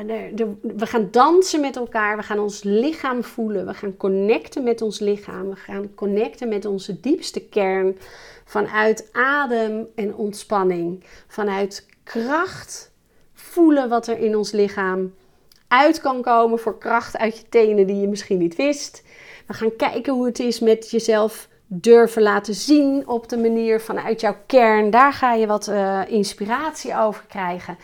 we 0.62 0.86
gaan 0.86 1.08
dansen 1.10 1.60
met 1.60 1.76
elkaar, 1.76 2.16
we 2.16 2.22
gaan 2.22 2.38
ons 2.38 2.62
lichaam 2.62 3.24
voelen, 3.24 3.66
we 3.66 3.74
gaan 3.74 3.96
connecten 3.96 4.62
met 4.62 4.82
ons 4.82 4.98
lichaam, 4.98 5.48
we 5.48 5.56
gaan 5.56 5.94
connecten 5.94 6.48
met 6.48 6.64
onze 6.64 7.00
diepste 7.00 7.40
kern 7.40 7.98
vanuit 8.44 9.08
adem 9.12 9.86
en 9.94 10.14
ontspanning, 10.14 11.04
vanuit 11.26 11.86
kracht 12.04 12.92
voelen 13.34 13.88
wat 13.88 14.06
er 14.06 14.18
in 14.18 14.36
ons 14.36 14.50
lichaam 14.50 15.14
uit 15.68 16.00
kan 16.00 16.22
komen 16.22 16.58
voor 16.58 16.78
kracht 16.78 17.18
uit 17.18 17.36
je 17.36 17.48
tenen 17.48 17.86
die 17.86 18.00
je 18.00 18.08
misschien 18.08 18.38
niet 18.38 18.56
wist. 18.56 19.02
We 19.46 19.54
gaan 19.54 19.76
kijken 19.76 20.12
hoe 20.12 20.26
het 20.26 20.38
is 20.38 20.60
met 20.60 20.90
jezelf 20.90 21.48
durven 21.66 22.22
laten 22.22 22.54
zien 22.54 23.08
op 23.08 23.28
de 23.28 23.36
manier 23.36 23.80
vanuit 23.80 24.20
jouw 24.20 24.36
kern. 24.46 24.90
Daar 24.90 25.12
ga 25.12 25.34
je 25.34 25.46
wat 25.46 25.68
uh, 25.68 26.00
inspiratie 26.06 26.98
over 26.98 27.24
krijgen. 27.28 27.78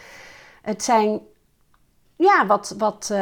Het 0.63 0.85
zijn 0.85 1.21
ja, 2.19 2.47
wat, 2.47 2.75
wat 2.79 3.09
uh, 3.13 3.19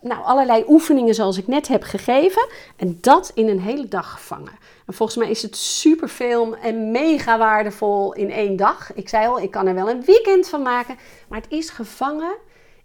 nou, 0.00 0.22
allerlei 0.22 0.64
oefeningen 0.68 1.14
zoals 1.14 1.38
ik 1.38 1.46
net 1.46 1.68
heb 1.68 1.82
gegeven. 1.82 2.48
En 2.76 2.98
dat 3.00 3.30
in 3.34 3.48
een 3.48 3.60
hele 3.60 3.88
dag 3.88 4.10
gevangen. 4.10 4.58
En 4.86 4.94
volgens 4.94 5.18
mij 5.18 5.30
is 5.30 5.42
het 5.42 5.56
superveel 5.56 6.56
en 6.56 6.90
mega 6.90 7.38
waardevol 7.38 8.12
in 8.12 8.30
één 8.30 8.56
dag. 8.56 8.94
Ik 8.94 9.08
zei 9.08 9.26
al, 9.26 9.40
ik 9.40 9.50
kan 9.50 9.66
er 9.66 9.74
wel 9.74 9.90
een 9.90 10.04
weekend 10.04 10.48
van 10.48 10.62
maken. 10.62 10.98
Maar 11.28 11.40
het 11.40 11.50
is 11.50 11.70
gevangen 11.70 12.36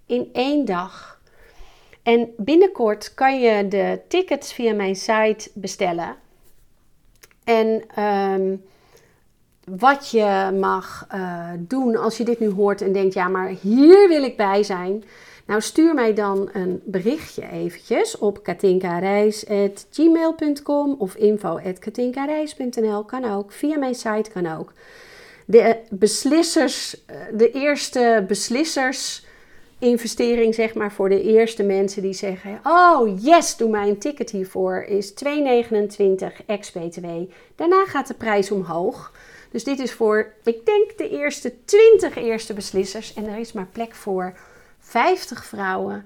in 0.06 0.30
één 0.34 0.66
dag. 0.66 1.20
En 2.04 2.34
binnenkort 2.38 3.14
kan 3.14 3.40
je 3.40 3.68
de 3.68 4.02
tickets 4.08 4.54
via 4.54 4.74
mijn 4.74 4.96
site 4.96 5.52
bestellen. 5.54 6.16
En 7.44 7.84
um, 8.04 8.66
wat 9.66 10.10
je 10.10 10.52
mag 10.60 11.08
uh, 11.14 11.50
doen 11.58 11.96
als 11.96 12.18
je 12.18 12.24
dit 12.24 12.40
nu 12.40 12.50
hoort 12.50 12.82
en 12.82 12.92
denkt, 12.92 13.14
ja, 13.14 13.28
maar 13.28 13.52
hier 13.62 14.08
wil 14.08 14.24
ik 14.24 14.38
bij 14.38 14.64
zijn. 14.64 15.04
Nou, 15.46 15.62
stuur 15.62 15.94
mij 15.94 16.14
dan 16.14 16.50
een 16.54 16.82
berichtje 16.86 17.50
eventjes 17.52 18.18
op 18.18 18.44
katinkareis.gmail.com 18.44 20.96
of 20.98 21.16
info.katinkareis.nl. 21.16 23.04
Kan 23.04 23.32
ook, 23.32 23.52
via 23.52 23.78
mijn 23.78 23.96
site 23.96 24.30
kan 24.34 24.58
ook. 24.58 24.74
De 25.46 25.78
beslissers, 25.90 27.06
eh, 27.06 27.16
de 27.34 27.52
eerste 27.52 28.26
beslissers 28.28 29.26
investering, 29.80 30.56
zeg 30.56 30.74
maar, 30.74 30.92
voor 30.92 31.10
de 31.10 31.22
eerste 31.22 31.64
mensen 31.64 32.02
die 32.02 32.14
zeggen: 32.14 32.60
Oh, 32.64 33.24
yes, 33.24 33.58
doe 33.58 33.70
mij 33.70 33.90
een 33.90 33.98
ticket 33.98 34.30
hiervoor, 34.30 34.84
is 34.84 35.14
2,29 35.14 36.46
ex-BTW. 36.46 37.08
Daarna 37.56 37.86
gaat 37.86 38.08
de 38.08 38.14
prijs 38.14 38.52
omhoog. 38.52 39.12
Dus 39.56 39.64
dit 39.64 39.80
is 39.80 39.94
voor, 39.94 40.34
ik 40.44 40.66
denk, 40.66 40.98
de 40.98 41.10
eerste 41.10 41.54
20 41.66 42.16
eerste 42.16 42.54
beslissers. 42.54 43.14
En 43.14 43.28
er 43.28 43.38
is 43.38 43.52
maar 43.52 43.68
plek 43.72 43.96
voor 43.96 44.38
50 44.80 45.46
vrouwen. 45.46 46.06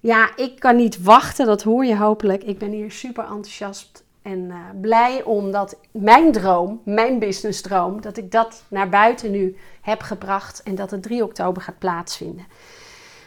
Ja, 0.00 0.36
ik 0.36 0.58
kan 0.58 0.76
niet 0.76 1.02
wachten, 1.02 1.46
dat 1.46 1.62
hoor 1.62 1.84
je 1.84 1.96
hopelijk. 1.96 2.42
Ik 2.42 2.58
ben 2.58 2.70
hier 2.70 2.90
super 2.90 3.24
enthousiast 3.24 4.04
en 4.22 4.38
uh, 4.38 4.56
blij 4.80 5.22
omdat 5.22 5.78
mijn 5.90 6.32
droom, 6.32 6.80
mijn 6.84 7.18
businessdroom, 7.18 8.00
dat 8.00 8.16
ik 8.16 8.30
dat 8.30 8.64
naar 8.68 8.88
buiten 8.88 9.30
nu 9.30 9.56
heb 9.80 10.00
gebracht 10.00 10.62
en 10.62 10.74
dat 10.74 10.90
het 10.90 11.02
3 11.02 11.22
oktober 11.22 11.62
gaat 11.62 11.78
plaatsvinden. 11.78 12.46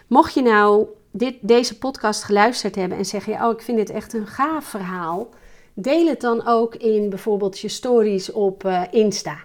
Mocht 0.08 0.34
je 0.34 0.42
nou 0.42 0.86
dit, 1.12 1.36
deze 1.42 1.78
podcast 1.78 2.24
geluisterd 2.24 2.76
hebben 2.76 2.98
en 2.98 3.06
zeggen: 3.06 3.44
Oh, 3.44 3.52
ik 3.52 3.62
vind 3.62 3.78
dit 3.78 3.90
echt 3.90 4.14
een 4.14 4.28
gaaf 4.28 4.66
verhaal. 4.66 5.30
Deel 5.74 6.08
het 6.08 6.22
dan 6.22 6.48
ook 6.48 6.76
in 6.76 7.10
bijvoorbeeld 7.10 7.60
je 7.60 7.68
stories 7.68 8.32
op 8.32 8.64
uh, 8.64 8.84
Insta. 8.92 9.38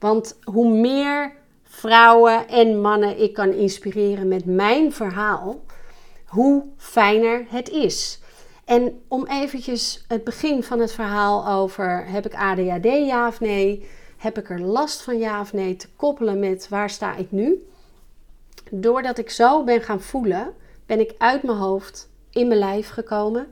Want 0.00 0.38
hoe 0.44 0.70
meer 0.70 1.32
vrouwen 1.62 2.48
en 2.48 2.80
mannen 2.80 3.18
ik 3.18 3.32
kan 3.32 3.52
inspireren 3.52 4.28
met 4.28 4.44
mijn 4.44 4.92
verhaal, 4.92 5.60
hoe 6.26 6.64
fijner 6.76 7.44
het 7.48 7.68
is. 7.68 8.20
En 8.64 9.02
om 9.08 9.26
eventjes 9.26 10.04
het 10.08 10.24
begin 10.24 10.62
van 10.62 10.80
het 10.80 10.92
verhaal 10.92 11.48
over 11.48 12.06
heb 12.06 12.26
ik 12.26 12.34
ADHD 12.34 12.84
ja 12.84 13.26
of 13.28 13.40
nee, 13.40 13.88
heb 14.16 14.38
ik 14.38 14.50
er 14.50 14.60
last 14.60 15.02
van 15.02 15.18
ja 15.18 15.40
of 15.40 15.52
nee 15.52 15.76
te 15.76 15.88
koppelen 15.96 16.38
met 16.38 16.68
waar 16.68 16.90
sta 16.90 17.16
ik 17.16 17.30
nu. 17.30 17.66
Doordat 18.70 19.18
ik 19.18 19.30
zo 19.30 19.64
ben 19.64 19.80
gaan 19.80 20.00
voelen, 20.00 20.54
ben 20.86 21.00
ik 21.00 21.14
uit 21.18 21.42
mijn 21.42 21.58
hoofd 21.58 22.10
in 22.30 22.48
mijn 22.48 22.60
lijf 22.60 22.88
gekomen 22.88 23.46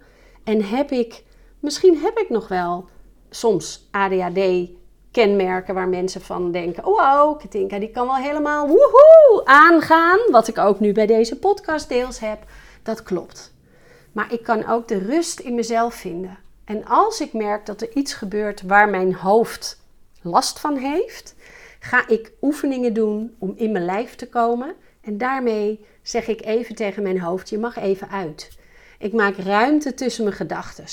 en 0.44 0.64
heb 0.64 0.90
ik, 0.90 1.24
misschien 1.60 1.98
heb 1.98 2.18
ik 2.18 2.28
nog 2.28 2.48
wel 2.48 2.88
soms 3.30 3.88
ADHD 3.90 4.70
kenmerken 5.18 5.74
waar 5.74 5.88
mensen 5.88 6.20
van 6.20 6.52
denken: 6.52 6.86
oh, 6.86 7.00
wow, 7.00 7.40
Katinka 7.40 7.78
die 7.78 7.90
kan 7.90 8.06
wel 8.06 8.16
helemaal 8.16 8.66
woehoe 8.66 9.42
aangaan. 9.44 10.18
Wat 10.30 10.48
ik 10.48 10.58
ook 10.58 10.80
nu 10.80 10.92
bij 10.92 11.06
deze 11.06 11.38
podcast 11.38 11.88
deels 11.88 12.18
heb. 12.18 12.38
Dat 12.82 13.02
klopt. 13.02 13.54
Maar 14.12 14.32
ik 14.32 14.42
kan 14.42 14.66
ook 14.66 14.88
de 14.88 14.98
rust 14.98 15.40
in 15.40 15.54
mezelf 15.54 15.94
vinden. 15.94 16.38
En 16.64 16.84
als 16.84 17.20
ik 17.20 17.32
merk 17.32 17.66
dat 17.66 17.80
er 17.80 17.92
iets 17.94 18.14
gebeurt 18.14 18.62
waar 18.62 18.88
mijn 18.88 19.14
hoofd 19.14 19.80
last 20.22 20.60
van 20.60 20.76
heeft, 20.76 21.34
ga 21.80 22.08
ik 22.08 22.32
oefeningen 22.40 22.92
doen 22.92 23.34
om 23.38 23.52
in 23.56 23.72
mijn 23.72 23.84
lijf 23.84 24.14
te 24.14 24.28
komen. 24.28 24.74
En 25.00 25.18
daarmee 25.18 25.86
zeg 26.02 26.26
ik 26.26 26.44
even 26.44 26.74
tegen 26.74 27.02
mijn 27.02 27.20
hoofd: 27.20 27.48
je 27.48 27.58
mag 27.58 27.76
even 27.76 28.08
uit. 28.08 28.58
Ik 28.98 29.12
maak 29.12 29.36
ruimte 29.36 29.94
tussen 29.94 30.24
mijn 30.24 30.36
gedachten. 30.36 30.84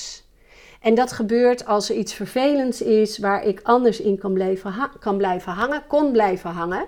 En 0.86 0.96
dat 0.96 1.12
gebeurt 1.12 1.66
als 1.66 1.90
er 1.90 1.96
iets 1.96 2.14
vervelends 2.14 2.82
is 2.82 3.18
waar 3.18 3.46
ik 3.46 3.60
anders 3.64 4.00
in 4.00 4.18
kan 4.18 4.34
blijven, 4.34 4.74
kan 5.00 5.18
blijven 5.18 5.52
hangen, 5.52 5.84
kon 5.88 6.12
blijven 6.12 6.50
hangen. 6.50 6.86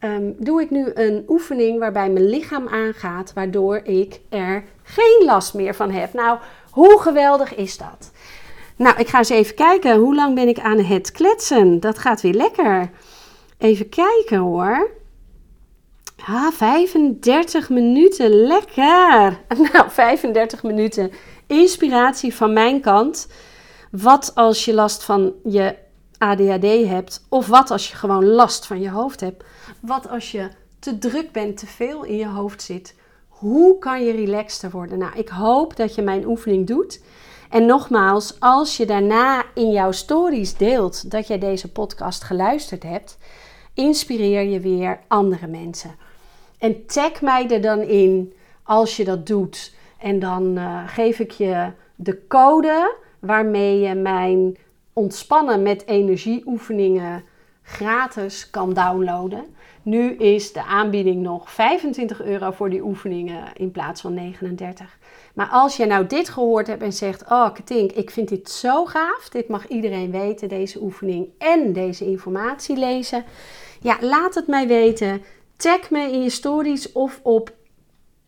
Um, 0.00 0.34
doe 0.38 0.62
ik 0.62 0.70
nu 0.70 0.90
een 0.94 1.24
oefening 1.28 1.78
waarbij 1.78 2.10
mijn 2.10 2.28
lichaam 2.28 2.68
aangaat, 2.68 3.32
waardoor 3.32 3.76
ik 3.76 4.20
er 4.28 4.64
geen 4.82 5.22
last 5.24 5.54
meer 5.54 5.74
van 5.74 5.90
heb. 5.90 6.12
Nou, 6.12 6.38
hoe 6.70 7.00
geweldig 7.00 7.54
is 7.54 7.76
dat? 7.76 8.10
Nou, 8.76 8.98
ik 8.98 9.08
ga 9.08 9.18
eens 9.18 9.28
even 9.28 9.54
kijken. 9.54 9.96
Hoe 9.96 10.14
lang 10.14 10.34
ben 10.34 10.48
ik 10.48 10.58
aan 10.58 10.78
het 10.80 11.12
kletsen? 11.12 11.80
Dat 11.80 11.98
gaat 11.98 12.20
weer 12.20 12.34
lekker. 12.34 12.90
Even 13.58 13.88
kijken 13.88 14.38
hoor. 14.38 14.90
Ah, 16.26 16.52
35 16.52 17.68
minuten. 17.68 18.30
Lekker. 18.30 19.38
Nou, 19.72 19.90
35 19.90 20.62
minuten 20.62 21.10
inspiratie 21.48 22.34
van 22.34 22.52
mijn 22.52 22.80
kant. 22.80 23.28
Wat 23.90 24.32
als 24.34 24.64
je 24.64 24.74
last 24.74 25.04
van 25.04 25.32
je 25.44 25.76
ADHD 26.18 26.86
hebt? 26.88 27.24
Of 27.28 27.46
wat 27.46 27.70
als 27.70 27.88
je 27.88 27.96
gewoon 27.96 28.24
last 28.26 28.66
van 28.66 28.80
je 28.80 28.90
hoofd 28.90 29.20
hebt? 29.20 29.44
Wat 29.80 30.08
als 30.08 30.30
je 30.30 30.48
te 30.78 30.98
druk 30.98 31.32
bent, 31.32 31.56
te 31.56 31.66
veel 31.66 32.04
in 32.04 32.16
je 32.16 32.28
hoofd 32.28 32.62
zit? 32.62 32.94
Hoe 33.28 33.78
kan 33.78 34.04
je 34.04 34.12
relaxter 34.12 34.70
worden? 34.70 34.98
Nou, 34.98 35.12
ik 35.16 35.28
hoop 35.28 35.76
dat 35.76 35.94
je 35.94 36.02
mijn 36.02 36.26
oefening 36.26 36.66
doet. 36.66 37.00
En 37.50 37.66
nogmaals, 37.66 38.40
als 38.40 38.76
je 38.76 38.86
daarna 38.86 39.44
in 39.54 39.70
jouw 39.70 39.92
stories 39.92 40.56
deelt 40.56 41.10
dat 41.10 41.26
jij 41.26 41.38
deze 41.38 41.72
podcast 41.72 42.24
geluisterd 42.24 42.82
hebt, 42.82 43.18
inspireer 43.74 44.42
je 44.42 44.60
weer 44.60 45.00
andere 45.08 45.46
mensen. 45.46 45.96
En 46.58 46.86
tag 46.86 47.20
mij 47.20 47.50
er 47.50 47.60
dan 47.60 47.80
in 47.80 48.34
als 48.62 48.96
je 48.96 49.04
dat 49.04 49.26
doet. 49.26 49.72
En 49.98 50.18
dan 50.18 50.58
uh, 50.58 50.82
geef 50.86 51.18
ik 51.18 51.30
je 51.30 51.70
de 51.94 52.26
code 52.26 52.94
waarmee 53.18 53.80
je 53.80 53.94
mijn 53.94 54.56
ontspannen 54.92 55.62
met 55.62 55.86
energieoefeningen 55.86 57.24
gratis 57.62 58.50
kan 58.50 58.72
downloaden. 58.72 59.44
Nu 59.82 60.12
is 60.12 60.52
de 60.52 60.64
aanbieding 60.64 61.22
nog 61.22 61.52
25 61.52 62.22
euro 62.22 62.50
voor 62.50 62.70
die 62.70 62.82
oefeningen 62.82 63.44
in 63.54 63.70
plaats 63.70 64.00
van 64.00 64.14
39. 64.14 64.98
Maar 65.34 65.48
als 65.48 65.76
je 65.76 65.86
nou 65.86 66.06
dit 66.06 66.28
gehoord 66.28 66.66
hebt 66.66 66.82
en 66.82 66.92
zegt: 66.92 67.22
Oh, 67.22 67.54
Katink, 67.54 67.92
ik 67.92 68.10
vind 68.10 68.28
dit 68.28 68.50
zo 68.50 68.84
gaaf. 68.84 69.28
Dit 69.28 69.48
mag 69.48 69.68
iedereen 69.68 70.10
weten, 70.10 70.48
deze 70.48 70.82
oefening 70.82 71.28
en 71.38 71.72
deze 71.72 72.04
informatie 72.04 72.76
lezen. 72.76 73.24
Ja, 73.80 73.96
laat 74.00 74.34
het 74.34 74.46
mij 74.46 74.66
weten. 74.66 75.22
Tag 75.56 75.90
me 75.90 76.12
in 76.12 76.22
je 76.22 76.30
stories 76.30 76.92
of 76.92 77.20
op 77.22 77.52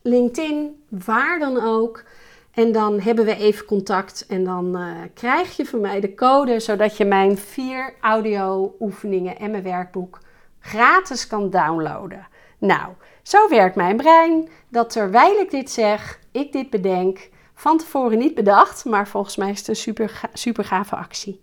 LinkedIn, 0.02 0.79
waar 0.90 1.38
dan 1.38 1.62
ook. 1.62 2.04
En 2.50 2.72
dan 2.72 3.00
hebben 3.00 3.24
we 3.24 3.36
even 3.36 3.66
contact 3.66 4.26
en 4.26 4.44
dan 4.44 4.76
uh, 4.76 4.90
krijg 5.14 5.56
je 5.56 5.66
van 5.66 5.80
mij 5.80 6.00
de 6.00 6.14
code 6.14 6.60
zodat 6.60 6.96
je 6.96 7.04
mijn 7.04 7.38
vier 7.38 7.94
audio 8.00 8.74
oefeningen 8.80 9.38
en 9.38 9.50
mijn 9.50 9.62
werkboek 9.62 10.18
gratis 10.60 11.26
kan 11.26 11.50
downloaden. 11.50 12.26
Nou, 12.58 12.92
zo 13.22 13.48
werkt 13.48 13.76
mijn 13.76 13.96
brein. 13.96 14.48
Dat 14.68 14.90
terwijl 14.90 15.40
ik 15.40 15.50
dit 15.50 15.70
zeg, 15.70 16.18
ik 16.32 16.52
dit 16.52 16.70
bedenk, 16.70 17.28
van 17.54 17.78
tevoren 17.78 18.18
niet 18.18 18.34
bedacht, 18.34 18.84
maar 18.84 19.08
volgens 19.08 19.36
mij 19.36 19.50
is 19.50 19.58
het 19.58 19.68
een 19.68 19.76
super, 19.76 20.20
super 20.32 20.64
gave 20.64 20.96
actie. 20.96 21.40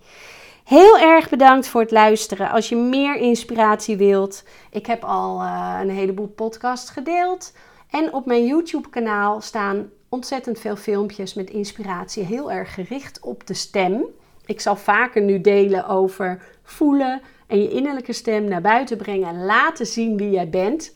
Heel 0.63 0.97
erg 0.97 1.29
bedankt 1.29 1.67
voor 1.67 1.81
het 1.81 1.91
luisteren. 1.91 2.49
Als 2.49 2.69
je 2.69 2.75
meer 2.75 3.15
inspiratie 3.15 3.97
wilt, 3.97 4.43
ik 4.71 4.85
heb 4.85 5.03
al 5.03 5.41
uh, 5.41 5.77
een 5.81 5.89
heleboel 5.89 6.27
podcasts 6.27 6.89
gedeeld. 6.89 7.53
En 7.89 8.13
op 8.13 8.25
mijn 8.25 8.45
YouTube-kanaal 8.45 9.41
staan 9.41 9.89
ontzettend 10.09 10.59
veel 10.59 10.75
filmpjes 10.75 11.33
met 11.33 11.49
inspiratie, 11.49 12.23
heel 12.23 12.51
erg 12.51 12.73
gericht 12.73 13.19
op 13.21 13.47
de 13.47 13.53
stem. 13.53 14.05
Ik 14.45 14.61
zal 14.61 14.75
vaker 14.75 15.21
nu 15.21 15.41
delen 15.41 15.87
over 15.87 16.43
voelen 16.63 17.21
en 17.47 17.61
je 17.61 17.69
innerlijke 17.69 18.13
stem 18.13 18.43
naar 18.43 18.61
buiten 18.61 18.97
brengen 18.97 19.27
en 19.27 19.45
laten 19.45 19.85
zien 19.85 20.17
wie 20.17 20.29
jij 20.29 20.49
bent. 20.49 20.95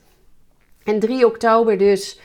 En 0.84 1.00
3 1.00 1.26
oktober 1.26 1.78
dus 1.78 2.20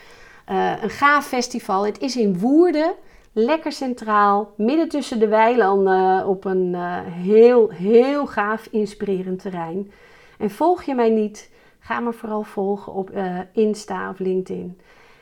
uh, 0.50 0.72
een 0.82 0.90
gaaf 0.90 1.26
festival. 1.26 1.86
Het 1.86 1.98
is 1.98 2.16
in 2.16 2.38
Woerden, 2.38 2.94
lekker 3.32 3.72
centraal, 3.72 4.52
midden 4.56 4.88
tussen 4.88 5.18
de 5.18 5.28
weilanden 5.28 6.26
op 6.26 6.44
een 6.44 6.72
uh, 6.72 6.98
heel, 7.04 7.70
heel 7.70 8.26
gaaf 8.26 8.68
inspirerend 8.70 9.40
terrein. 9.40 9.92
En 10.38 10.50
volg 10.50 10.82
je 10.82 10.94
mij 10.94 11.10
niet, 11.10 11.50
ga 11.86 12.00
me 12.00 12.12
vooral 12.12 12.42
volgen 12.42 12.92
op 12.92 13.10
uh, 13.10 13.38
Insta 13.52 14.10
of 14.10 14.18
LinkedIn. 14.18 14.80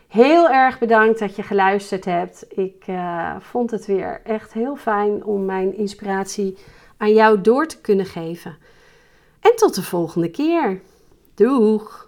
Heel 0.09 0.49
erg 0.51 0.79
bedankt 0.79 1.19
dat 1.19 1.37
je 1.37 1.43
geluisterd 1.43 2.05
hebt. 2.05 2.47
Ik 2.49 2.85
uh, 2.87 3.37
vond 3.41 3.71
het 3.71 3.87
weer 3.87 4.21
echt 4.25 4.53
heel 4.53 4.77
fijn 4.77 5.25
om 5.25 5.45
mijn 5.45 5.77
inspiratie 5.77 6.59
aan 6.97 7.13
jou 7.13 7.41
door 7.41 7.67
te 7.67 7.81
kunnen 7.81 8.07
geven. 8.07 8.57
En 9.41 9.57
tot 9.57 9.75
de 9.75 9.83
volgende 9.83 10.31
keer. 10.31 10.81
Doeg! 11.35 12.04